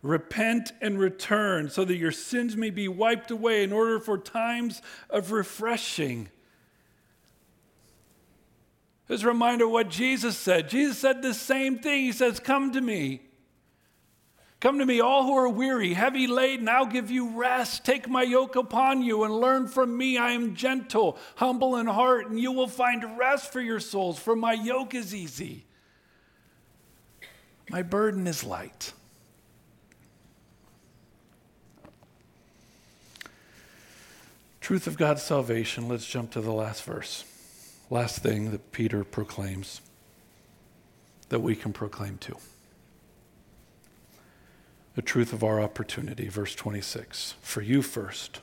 Repent 0.03 0.73
and 0.81 0.99
return 0.99 1.69
so 1.69 1.85
that 1.85 1.95
your 1.95 2.11
sins 2.11 2.55
may 2.57 2.69
be 2.69 2.89
wiped 2.89 3.31
away 3.31 3.63
in 3.63 3.71
order 3.71 3.99
for 3.99 4.17
times 4.17 4.81
of 5.09 5.31
refreshing. 5.31 6.29
As 9.07 9.23
a 9.23 9.27
reminder 9.27 9.67
what 9.67 9.89
Jesus 9.89 10.37
said. 10.37 10.69
Jesus 10.69 10.97
said 10.97 11.21
the 11.21 11.33
same 11.33 11.79
thing. 11.79 12.03
He 12.03 12.11
says, 12.11 12.39
Come 12.39 12.73
to 12.73 12.81
me. 12.81 13.21
Come 14.59 14.79
to 14.79 14.85
me, 14.85 15.01
all 15.01 15.25
who 15.25 15.35
are 15.35 15.49
weary, 15.49 15.93
heavy 15.93 16.25
laden, 16.25 16.69
I'll 16.69 16.85
give 16.85 17.11
you 17.11 17.37
rest. 17.37 17.83
Take 17.83 18.07
my 18.07 18.23
yoke 18.23 18.55
upon 18.55 19.01
you 19.01 19.25
and 19.25 19.33
learn 19.33 19.67
from 19.67 19.97
me. 19.97 20.17
I 20.17 20.31
am 20.31 20.55
gentle, 20.55 21.17
humble 21.35 21.75
in 21.75 21.85
heart, 21.85 22.29
and 22.29 22.39
you 22.39 22.53
will 22.53 22.69
find 22.69 23.17
rest 23.17 23.51
for 23.51 23.59
your 23.59 23.81
souls, 23.81 24.17
for 24.17 24.37
my 24.37 24.53
yoke 24.53 24.95
is 24.95 25.13
easy. 25.13 25.65
My 27.69 27.81
burden 27.81 28.25
is 28.25 28.45
light. 28.45 28.93
Truth 34.63 34.87
of 34.87 34.97
God's 34.97 35.21
salvation. 35.21 35.89
Let's 35.89 36.05
jump 36.05 36.31
to 36.31 36.39
the 36.39 36.53
last 36.53 36.85
verse. 36.85 37.25
Last 37.89 38.19
thing 38.19 38.51
that 38.51 38.71
Peter 38.71 39.03
proclaims 39.03 39.81
that 41.27 41.41
we 41.41 41.53
can 41.53 41.73
proclaim 41.73 42.17
too. 42.17 42.37
The 44.95 45.01
truth 45.01 45.33
of 45.33 45.43
our 45.43 45.59
opportunity, 45.59 46.29
verse 46.29 46.55
26. 46.55 47.35
For 47.41 47.61
you 47.61 47.81
first, 47.81 48.39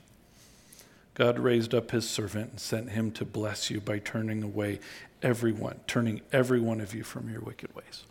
God 1.14 1.38
raised 1.38 1.74
up 1.74 1.90
his 1.90 2.06
servant 2.06 2.50
and 2.50 2.60
sent 2.60 2.90
him 2.90 3.12
to 3.12 3.24
bless 3.24 3.70
you 3.70 3.80
by 3.80 3.98
turning 3.98 4.42
away 4.42 4.80
everyone, 5.22 5.80
turning 5.86 6.20
every 6.34 6.60
one 6.60 6.82
of 6.82 6.94
you 6.94 7.02
from 7.02 7.30
your 7.30 7.40
wicked 7.40 7.74
ways. 7.74 8.04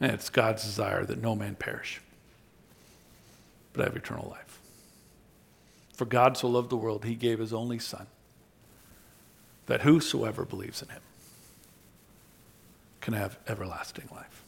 And 0.00 0.12
it's 0.12 0.30
God's 0.30 0.64
desire 0.64 1.04
that 1.04 1.20
no 1.20 1.34
man 1.34 1.56
perish, 1.56 2.00
but 3.74 3.84
have 3.84 3.96
eternal 3.96 4.30
life. 4.30 4.45
For 5.96 6.04
God 6.04 6.36
so 6.36 6.46
loved 6.46 6.68
the 6.70 6.76
world, 6.76 7.06
he 7.06 7.14
gave 7.14 7.38
his 7.38 7.54
only 7.54 7.78
Son, 7.78 8.06
that 9.64 9.80
whosoever 9.80 10.44
believes 10.44 10.82
in 10.82 10.88
him 10.90 11.00
can 13.00 13.14
have 13.14 13.38
everlasting 13.48 14.08
life. 14.12 14.44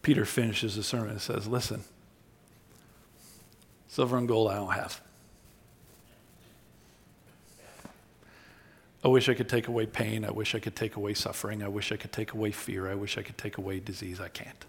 Peter 0.00 0.24
finishes 0.24 0.76
the 0.76 0.82
sermon 0.82 1.10
and 1.10 1.20
says, 1.20 1.46
Listen, 1.46 1.84
silver 3.88 4.16
and 4.16 4.26
gold 4.26 4.50
I 4.50 4.54
don't 4.54 4.72
have. 4.72 5.00
I 9.04 9.08
wish 9.08 9.28
I 9.28 9.34
could 9.34 9.50
take 9.50 9.68
away 9.68 9.84
pain. 9.84 10.24
I 10.24 10.30
wish 10.30 10.54
I 10.54 10.60
could 10.60 10.74
take 10.74 10.96
away 10.96 11.12
suffering. 11.12 11.62
I 11.62 11.68
wish 11.68 11.92
I 11.92 11.96
could 11.96 12.12
take 12.12 12.32
away 12.32 12.52
fear. 12.52 12.90
I 12.90 12.94
wish 12.94 13.18
I 13.18 13.22
could 13.22 13.36
take 13.36 13.58
away 13.58 13.80
disease. 13.80 14.18
I 14.18 14.28
can't. 14.28 14.64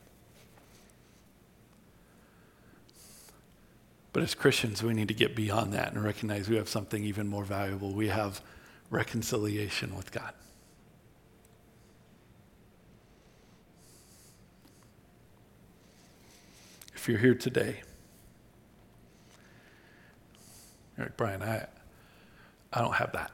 But 4.18 4.24
as 4.24 4.34
Christians, 4.34 4.82
we 4.82 4.96
need 4.96 5.10
to 5.10 5.14
get 5.14 5.36
beyond 5.36 5.74
that 5.74 5.94
and 5.94 6.04
recognize 6.04 6.50
we 6.50 6.56
have 6.56 6.68
something 6.68 7.04
even 7.04 7.28
more 7.28 7.46
valuable. 7.46 7.94
We 7.94 8.08
have 8.08 8.42
reconciliation 8.90 9.96
with 9.96 10.12
God. 10.12 10.34
If 16.96 17.08
you're 17.08 17.20
here 17.20 17.36
today, 17.36 17.84
Eric 20.98 21.16
Brian, 21.16 21.44
I, 21.44 21.68
I 22.74 22.82
don't 22.82 22.96
have 22.96 23.12
that. 23.12 23.30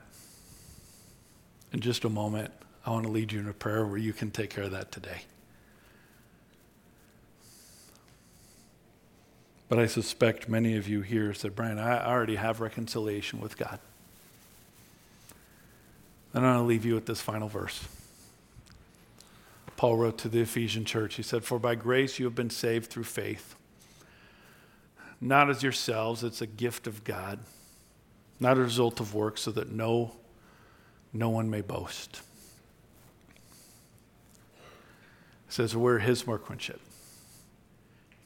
In 1.71 1.79
just 1.79 2.03
a 2.03 2.09
moment, 2.09 2.51
I 2.85 2.89
want 2.89 3.05
to 3.05 3.09
lead 3.09 3.31
you 3.31 3.39
in 3.39 3.47
a 3.47 3.53
prayer 3.53 3.85
where 3.85 3.99
you 3.99 4.11
can 4.11 4.31
take 4.31 4.49
care 4.49 4.65
of 4.65 4.71
that 4.71 4.91
today. 4.91 5.21
But 9.73 9.81
I 9.81 9.87
suspect 9.87 10.47
many 10.47 10.77
of 10.77 10.87
you 10.87 11.01
here 11.01 11.33
said, 11.33 11.55
Brian, 11.55 11.79
I 11.79 12.05
already 12.05 12.35
have 12.35 12.59
reconciliation 12.59 13.41
with 13.41 13.57
God. 13.57 13.79
And 16.31 16.43
to 16.43 16.61
leave 16.61 16.85
you 16.85 16.93
with 16.93 17.07
this 17.07 17.21
final 17.21 17.47
verse. 17.47 17.83
Paul 19.75 19.97
wrote 19.97 20.19
to 20.19 20.29
the 20.29 20.41
Ephesian 20.41 20.85
church, 20.85 21.15
he 21.15 21.23
said, 21.23 21.43
For 21.43 21.57
by 21.57 21.73
grace 21.73 22.19
you 22.19 22.25
have 22.25 22.35
been 22.35 22.51
saved 22.51 22.91
through 22.91 23.05
faith, 23.05 23.55
not 25.19 25.49
as 25.49 25.63
yourselves, 25.63 26.23
it's 26.23 26.39
a 26.39 26.45
gift 26.45 26.85
of 26.85 27.03
God, 27.03 27.39
not 28.39 28.59
a 28.59 28.61
result 28.61 28.99
of 28.99 29.15
works, 29.15 29.41
so 29.41 29.51
that 29.53 29.71
no, 29.71 30.11
no 31.11 31.31
one 31.31 31.49
may 31.49 31.61
boast. 31.61 32.21
It 35.47 35.53
says, 35.53 35.75
We're 35.75 35.97
his 35.97 36.27
workmanship 36.27 36.79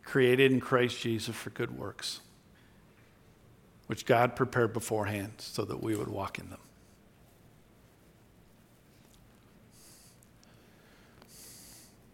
created 0.07 0.53
in 0.53 0.61
Christ 0.61 1.01
Jesus 1.01 1.35
for 1.35 1.49
good 1.49 1.77
works, 1.77 2.21
which 3.87 4.05
God 4.05 4.37
prepared 4.37 4.71
beforehand 4.71 5.33
so 5.37 5.65
that 5.65 5.83
we 5.83 5.97
would 5.97 6.07
walk 6.07 6.39
in 6.39 6.49
them. 6.49 6.61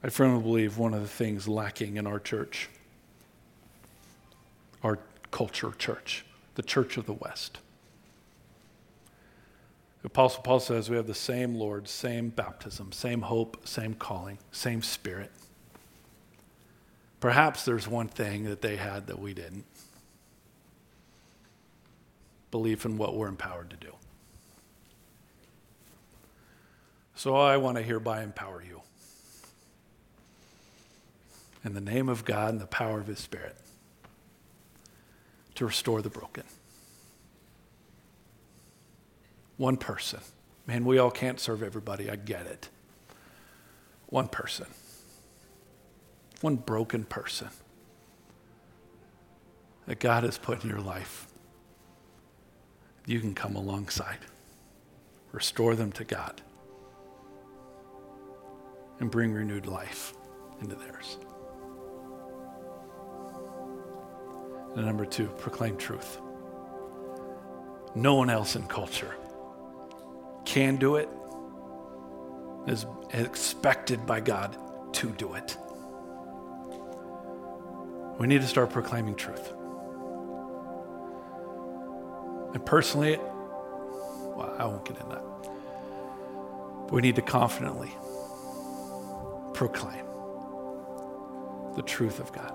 I 0.04 0.10
firmly 0.10 0.42
believe 0.42 0.80
one 0.80 0.96
of 0.96 1.02
the 1.02 1.08
things 1.08 1.48
lacking 1.48 1.98
in 1.98 2.08
our 2.08 2.20
church, 2.20 2.68
our 4.82 4.98
culture 5.30 5.72
church, 5.78 6.26
the 6.56 6.64
church 6.64 6.98
of 6.98 7.06
the 7.06 7.14
West. 7.14 7.60
The 10.02 10.08
Apostle 10.08 10.42
Paul 10.42 10.60
says 10.60 10.90
we 10.90 10.98
have 10.98 11.08
the 11.08 11.14
same 11.14 11.54
Lord, 11.54 11.88
same 11.88 12.30
baptism, 12.30 12.92
same 12.92 13.22
hope, 13.22 13.68
same 13.68 13.94
calling, 13.94 14.40
same 14.52 14.82
spirit. 14.82 15.32
Perhaps 17.24 17.64
there's 17.64 17.88
one 17.88 18.10
thing 18.10 18.44
that 18.44 18.62
they 18.62 18.76
had 18.76 19.08
that 19.08 19.18
we 19.18 19.34
didn't 19.34 19.64
belief 22.52 22.84
in 22.84 22.98
what 22.98 23.16
we're 23.16 23.30
empowered 23.30 23.70
to 23.70 23.78
do. 23.78 23.94
So 27.16 27.34
I 27.34 27.56
want 27.56 27.78
to 27.78 27.82
hereby 27.82 28.24
empower 28.24 28.62
you. 28.62 28.82
In 31.64 31.74
the 31.74 31.80
name 31.80 32.10
of 32.10 32.26
God 32.26 32.50
and 32.50 32.60
the 32.60 32.68
power 32.68 33.00
of 33.00 33.08
His 33.08 33.20
Spirit 33.20 33.56
to 35.56 35.66
restore 35.66 36.02
the 36.02 36.10
broken. 36.10 36.44
One 39.56 39.78
person. 39.78 40.20
Man, 40.68 40.84
we 40.84 40.98
all 40.98 41.10
can't 41.10 41.40
serve 41.40 41.64
everybody. 41.64 42.10
I 42.10 42.18
get 42.18 42.48
it. 42.48 42.68
One 44.08 44.28
person 44.28 44.68
one 46.44 46.58
broken 46.58 47.06
person 47.06 47.48
that 49.88 50.00
God 50.00 50.24
has 50.24 50.38
put 50.38 50.62
in 50.64 50.70
your 50.70 50.82
life, 50.82 51.28
you 53.06 53.22
can 53.22 53.34
come 53.34 53.56
alongside, 53.56 54.20
restore 55.32 55.74
them 55.76 55.94
to 55.94 56.04
God, 56.04 56.42
and 59.00 59.10
bring 59.10 59.32
renewed 59.32 59.68
life 59.68 60.14
into 60.60 60.76
theirs. 60.76 61.18
And 64.76 64.86
number 64.86 65.06
two, 65.06 65.28
proclaim 65.38 65.78
truth. 65.78 66.20
No 67.96 68.16
one 68.16 68.30
else 68.30 68.58
in 68.58 68.68
culture 68.68 69.16
can 70.44 70.76
do 70.76 70.98
it, 70.98 71.08
is 72.68 72.86
expected 73.14 74.06
by 74.06 74.20
God 74.20 74.58
to 74.94 75.10
do 75.12 75.36
it. 75.36 75.58
We 78.20 78.28
need 78.28 78.42
to 78.42 78.48
start 78.48 78.70
proclaiming 78.70 79.16
truth. 79.16 79.54
And 82.54 82.64
personally, 82.66 83.18
well, 83.18 84.56
I 84.60 84.66
won't 84.66 84.86
get 84.86 84.98
into 84.98 85.10
that. 85.10 85.24
But 86.84 86.92
we 86.92 87.02
need 87.02 87.16
to 87.16 87.22
confidently 87.22 87.92
proclaim 89.54 90.06
the 91.76 91.82
truth 91.82 92.20
of 92.20 92.32
God. 92.32 92.54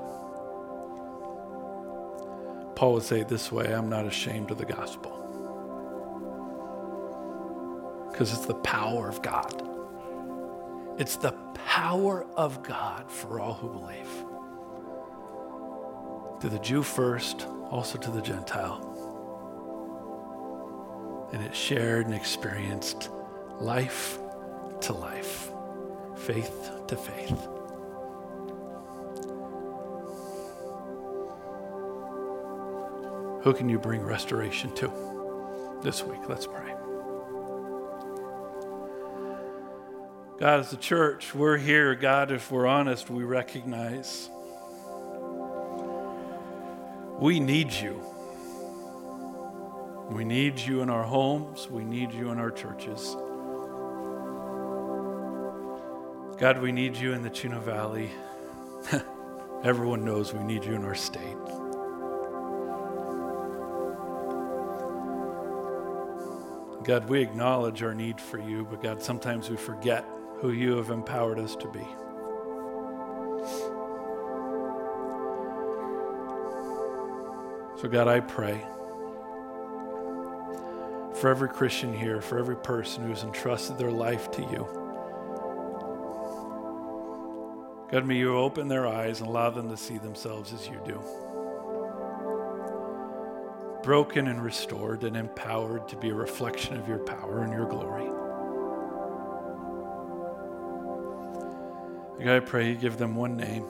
Paul 2.76 2.94
would 2.94 3.02
say 3.02 3.20
it 3.20 3.28
this 3.28 3.50
way 3.50 3.74
I'm 3.74 3.88
not 3.88 4.06
ashamed 4.06 4.52
of 4.52 4.58
the 4.58 4.64
gospel. 4.64 5.16
Because 8.12 8.32
it's 8.32 8.46
the 8.46 8.54
power 8.54 9.08
of 9.08 9.20
God. 9.22 9.64
It's 10.98 11.16
the 11.16 11.32
power 11.54 12.24
of 12.36 12.62
God 12.62 13.10
for 13.10 13.40
all 13.40 13.54
who 13.54 13.68
believe 13.68 14.27
to 16.40 16.48
the 16.48 16.58
Jew 16.58 16.82
first, 16.82 17.46
also 17.70 17.98
to 17.98 18.10
the 18.10 18.22
Gentile. 18.22 18.84
And 21.32 21.42
it 21.42 21.54
shared 21.54 22.06
and 22.06 22.14
experienced 22.14 23.10
life 23.60 24.18
to 24.82 24.92
life, 24.92 25.50
faith 26.16 26.70
to 26.86 26.96
faith. 26.96 27.48
Who 33.42 33.54
can 33.54 33.68
you 33.68 33.78
bring 33.78 34.02
restoration 34.02 34.74
to 34.76 35.78
this 35.82 36.02
week? 36.02 36.28
Let's 36.28 36.46
pray. 36.46 36.74
God, 40.38 40.60
as 40.60 40.72
a 40.72 40.76
church, 40.76 41.34
we're 41.34 41.56
here. 41.56 41.94
God, 41.96 42.30
if 42.30 42.52
we're 42.52 42.66
honest, 42.66 43.10
we 43.10 43.24
recognize 43.24 44.30
we 47.18 47.40
need 47.40 47.72
you. 47.72 48.00
We 50.10 50.24
need 50.24 50.58
you 50.58 50.82
in 50.82 50.88
our 50.88 51.02
homes. 51.02 51.68
We 51.68 51.84
need 51.84 52.12
you 52.12 52.30
in 52.30 52.38
our 52.38 52.50
churches. 52.50 53.16
God, 56.38 56.62
we 56.62 56.70
need 56.70 56.96
you 56.96 57.12
in 57.12 57.22
the 57.22 57.30
Chino 57.30 57.58
Valley. 57.60 58.10
Everyone 59.64 60.04
knows 60.04 60.32
we 60.32 60.44
need 60.44 60.64
you 60.64 60.74
in 60.74 60.84
our 60.84 60.94
state. 60.94 61.36
God, 66.84 67.08
we 67.08 67.20
acknowledge 67.20 67.82
our 67.82 67.94
need 67.94 68.20
for 68.20 68.38
you, 68.38 68.64
but 68.70 68.80
God, 68.80 69.02
sometimes 69.02 69.50
we 69.50 69.56
forget 69.56 70.06
who 70.36 70.52
you 70.52 70.76
have 70.76 70.90
empowered 70.90 71.40
us 71.40 71.56
to 71.56 71.68
be. 71.68 71.84
So, 77.80 77.86
God, 77.86 78.08
I 78.08 78.18
pray 78.18 78.60
for 81.14 81.28
every 81.30 81.48
Christian 81.48 81.92
here, 81.92 82.20
for 82.20 82.36
every 82.36 82.56
person 82.56 83.06
who's 83.06 83.22
entrusted 83.22 83.78
their 83.78 83.92
life 83.92 84.32
to 84.32 84.42
you. 84.42 84.66
God, 87.92 88.04
may 88.04 88.16
you 88.16 88.36
open 88.36 88.66
their 88.66 88.88
eyes 88.88 89.20
and 89.20 89.28
allow 89.28 89.50
them 89.50 89.68
to 89.68 89.76
see 89.76 89.96
themselves 89.96 90.52
as 90.52 90.66
you 90.66 90.80
do. 90.84 91.00
Broken 93.84 94.26
and 94.26 94.42
restored 94.42 95.04
and 95.04 95.16
empowered 95.16 95.86
to 95.86 95.96
be 95.96 96.10
a 96.10 96.14
reflection 96.14 96.76
of 96.76 96.88
your 96.88 96.98
power 96.98 97.44
and 97.44 97.52
your 97.52 97.66
glory. 97.66 98.06
God, 102.24 102.36
I 102.36 102.40
pray 102.40 102.70
you 102.70 102.74
give 102.74 102.98
them 102.98 103.14
one 103.14 103.36
name 103.36 103.64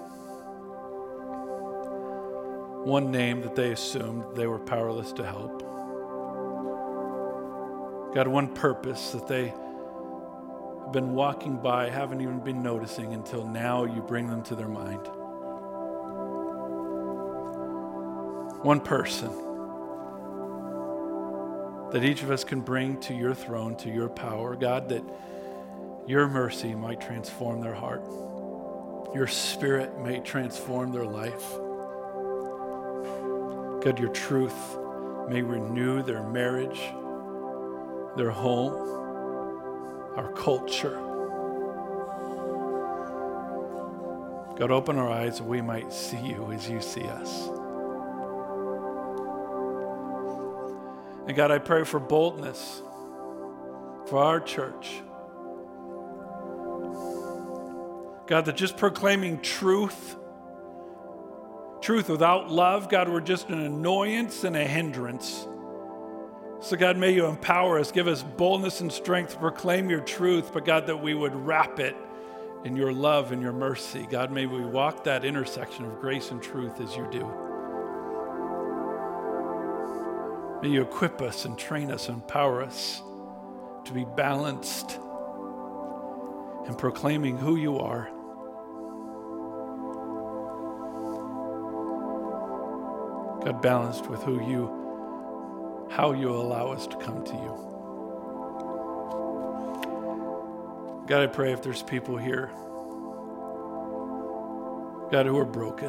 one 2.89 3.11
name 3.11 3.43
that 3.43 3.55
they 3.55 3.70
assumed 3.70 4.24
they 4.34 4.47
were 4.47 4.59
powerless 4.59 5.12
to 5.12 5.22
help. 5.22 5.61
God, 8.14 8.26
one 8.26 8.55
purpose 8.55 9.11
that 9.11 9.28
they 9.28 9.49
have 9.49 10.93
been 10.93 11.12
walking 11.12 11.59
by, 11.59 11.91
haven't 11.91 12.22
even 12.22 12.41
been 12.41 12.62
noticing 12.62 13.12
until 13.12 13.47
now 13.47 13.84
you 13.84 14.01
bring 14.01 14.26
them 14.26 14.43
to 14.45 14.55
their 14.55 14.68
mind. 14.68 15.07
One 18.64 18.80
person 18.80 19.28
that 21.91 22.03
each 22.03 22.22
of 22.22 22.30
us 22.30 22.43
can 22.43 22.62
bring 22.62 22.99
to 23.01 23.12
your 23.12 23.34
throne, 23.34 23.76
to 23.76 23.91
your 23.91 24.09
power, 24.09 24.57
God, 24.57 24.89
that 24.89 25.05
your 26.07 26.26
mercy 26.26 26.74
might 26.74 27.03
transform 27.03 27.61
their 27.61 27.74
heart, 27.74 28.03
your 29.14 29.26
spirit 29.26 29.99
may 30.01 30.20
transform 30.20 30.91
their 30.91 31.05
life 31.05 31.53
God, 33.82 33.98
your 33.98 34.10
truth 34.10 34.76
may 35.28 35.42
renew 35.42 36.02
their 36.02 36.22
marriage, 36.22 36.80
their 38.16 38.30
home, 38.30 38.74
our 40.16 40.32
culture. 40.32 40.98
God, 44.58 44.72
open 44.72 44.98
our 44.98 45.08
eyes 45.08 45.38
that 45.38 45.44
we 45.44 45.62
might 45.62 45.92
see 45.92 46.18
you 46.18 46.50
as 46.52 46.68
you 46.68 46.80
see 46.80 47.04
us. 47.04 47.48
And 51.28 51.36
God, 51.36 51.52
I 51.52 51.58
pray 51.58 51.84
for 51.84 52.00
boldness 52.00 52.82
for 54.06 54.18
our 54.18 54.40
church. 54.40 55.02
God, 58.26 58.44
that 58.46 58.56
just 58.56 58.76
proclaiming 58.76 59.40
truth, 59.40 60.16
truth 61.89 62.11
without 62.11 62.51
love, 62.51 62.91
God, 62.91 63.09
we're 63.09 63.18
just 63.18 63.49
an 63.49 63.61
annoyance 63.61 64.45
and 64.45 64.55
a 64.55 64.62
hindrance. 64.62 65.49
So, 66.61 66.76
God, 66.76 66.99
may 66.99 67.12
you 67.12 67.24
empower 67.24 67.78
us, 67.78 67.93
give 67.93 68.07
us 68.07 68.22
boldness 68.22 68.82
and 68.82 68.93
strength 68.93 69.32
to 69.32 69.39
proclaim 69.39 69.89
your 69.89 70.03
truth, 70.03 70.53
but 70.53 70.66
God, 70.66 70.86
that 70.89 70.99
we 70.99 71.14
would 71.14 71.34
wrap 71.34 71.80
it 71.80 71.97
in 72.62 72.76
your 72.76 72.93
love 72.93 73.32
and 73.32 73.41
your 73.41 73.55
mercy. 73.55 74.07
God, 74.11 74.30
may 74.30 74.45
we 74.45 74.61
walk 74.61 75.05
that 75.05 75.24
intersection 75.24 75.86
of 75.86 75.99
grace 75.99 76.30
and 76.30 76.43
truth 76.43 76.78
as 76.78 76.95
you 76.95 77.09
do. 77.11 77.26
May 80.61 80.68
you 80.68 80.82
equip 80.82 81.22
us 81.22 81.47
and 81.47 81.57
train 81.57 81.91
us, 81.91 82.11
and 82.11 82.16
empower 82.16 82.62
us 82.62 83.01
to 83.86 83.95
be 83.95 84.05
balanced 84.05 84.99
in 86.66 86.74
proclaiming 86.76 87.39
who 87.39 87.57
you 87.57 87.78
are. 87.78 88.11
God, 93.49 93.62
balanced 93.62 94.11
with 94.11 94.22
who 94.24 94.46
you, 94.46 95.88
how 95.90 96.12
you 96.12 96.28
allow 96.28 96.70
us 96.70 96.86
to 96.86 96.96
come 96.99 97.24
to 97.24 97.32
you. 97.32 97.55
God, 101.07 101.22
I 101.22 101.26
pray 101.28 101.55
if 101.55 101.62
there's 101.62 101.82
people 101.82 102.18
here, 102.18 102.51
God, 105.11 105.24
who 105.24 105.38
are 105.38 105.46
broken. 105.46 105.88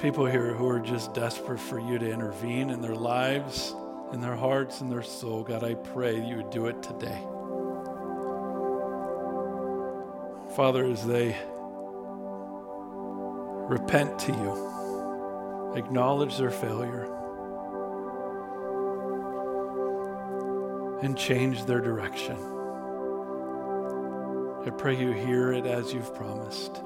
People 0.00 0.26
here 0.26 0.52
who 0.52 0.68
are 0.68 0.80
just 0.80 1.14
desperate 1.14 1.60
for 1.60 1.78
you 1.78 1.96
to 1.96 2.10
intervene 2.10 2.70
in 2.70 2.80
their 2.80 2.96
lives, 2.96 3.72
in 4.12 4.20
their 4.20 4.34
hearts, 4.34 4.80
in 4.80 4.90
their 4.90 5.04
soul. 5.04 5.44
God, 5.44 5.62
I 5.62 5.74
pray 5.74 6.20
you 6.20 6.38
would 6.38 6.50
do 6.50 6.66
it 6.66 6.82
today. 6.82 7.20
Father, 10.56 10.84
as 10.86 11.06
they 11.06 11.36
repent 13.68 14.18
to 14.18 14.32
you, 14.32 15.74
acknowledge 15.76 16.38
their 16.38 16.50
failure, 16.50 17.04
and 21.02 21.16
change 21.16 21.66
their 21.66 21.80
direction. 21.80 22.36
I 24.66 24.70
pray 24.70 24.98
you 24.98 25.12
hear 25.12 25.52
it 25.52 25.66
as 25.66 25.92
you've 25.92 26.14
promised, 26.14 26.78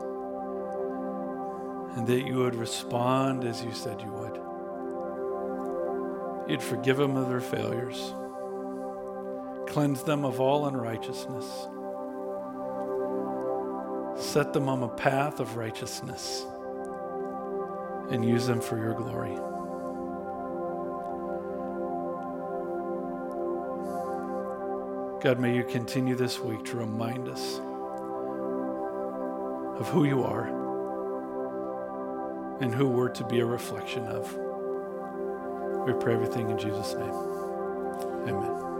and 1.96 2.04
that 2.08 2.26
you 2.26 2.38
would 2.38 2.56
respond 2.56 3.44
as 3.44 3.64
you 3.64 3.72
said 3.72 4.00
you 4.00 4.12
would. 4.12 4.40
You'd 6.50 6.62
forgive 6.62 6.96
them 6.96 7.16
of 7.16 7.28
their 7.28 7.40
failures, 7.40 8.12
cleanse 9.68 10.02
them 10.02 10.24
of 10.24 10.40
all 10.40 10.66
unrighteousness, 10.66 11.68
set 14.20 14.52
them 14.52 14.68
on 14.68 14.82
a 14.82 14.88
path 14.88 15.38
of 15.38 15.56
righteousness 15.56 16.44
and 18.12 18.24
use 18.24 18.46
them 18.46 18.60
for 18.60 18.76
your 18.76 18.94
glory. 18.94 19.34
God, 25.22 25.38
may 25.38 25.54
you 25.54 25.64
continue 25.64 26.14
this 26.14 26.38
week 26.40 26.64
to 26.66 26.76
remind 26.76 27.28
us 27.28 27.58
of 29.80 29.88
who 29.88 30.04
you 30.04 30.22
are 30.22 30.48
and 32.60 32.74
who 32.74 32.86
we're 32.86 33.08
to 33.08 33.24
be 33.24 33.40
a 33.40 33.46
reflection 33.46 34.04
of. 34.04 34.36
We 35.86 35.92
pray 35.94 36.14
everything 36.14 36.50
in 36.50 36.58
Jesus' 36.58 36.94
name. 36.94 37.14
Amen. 38.28 38.71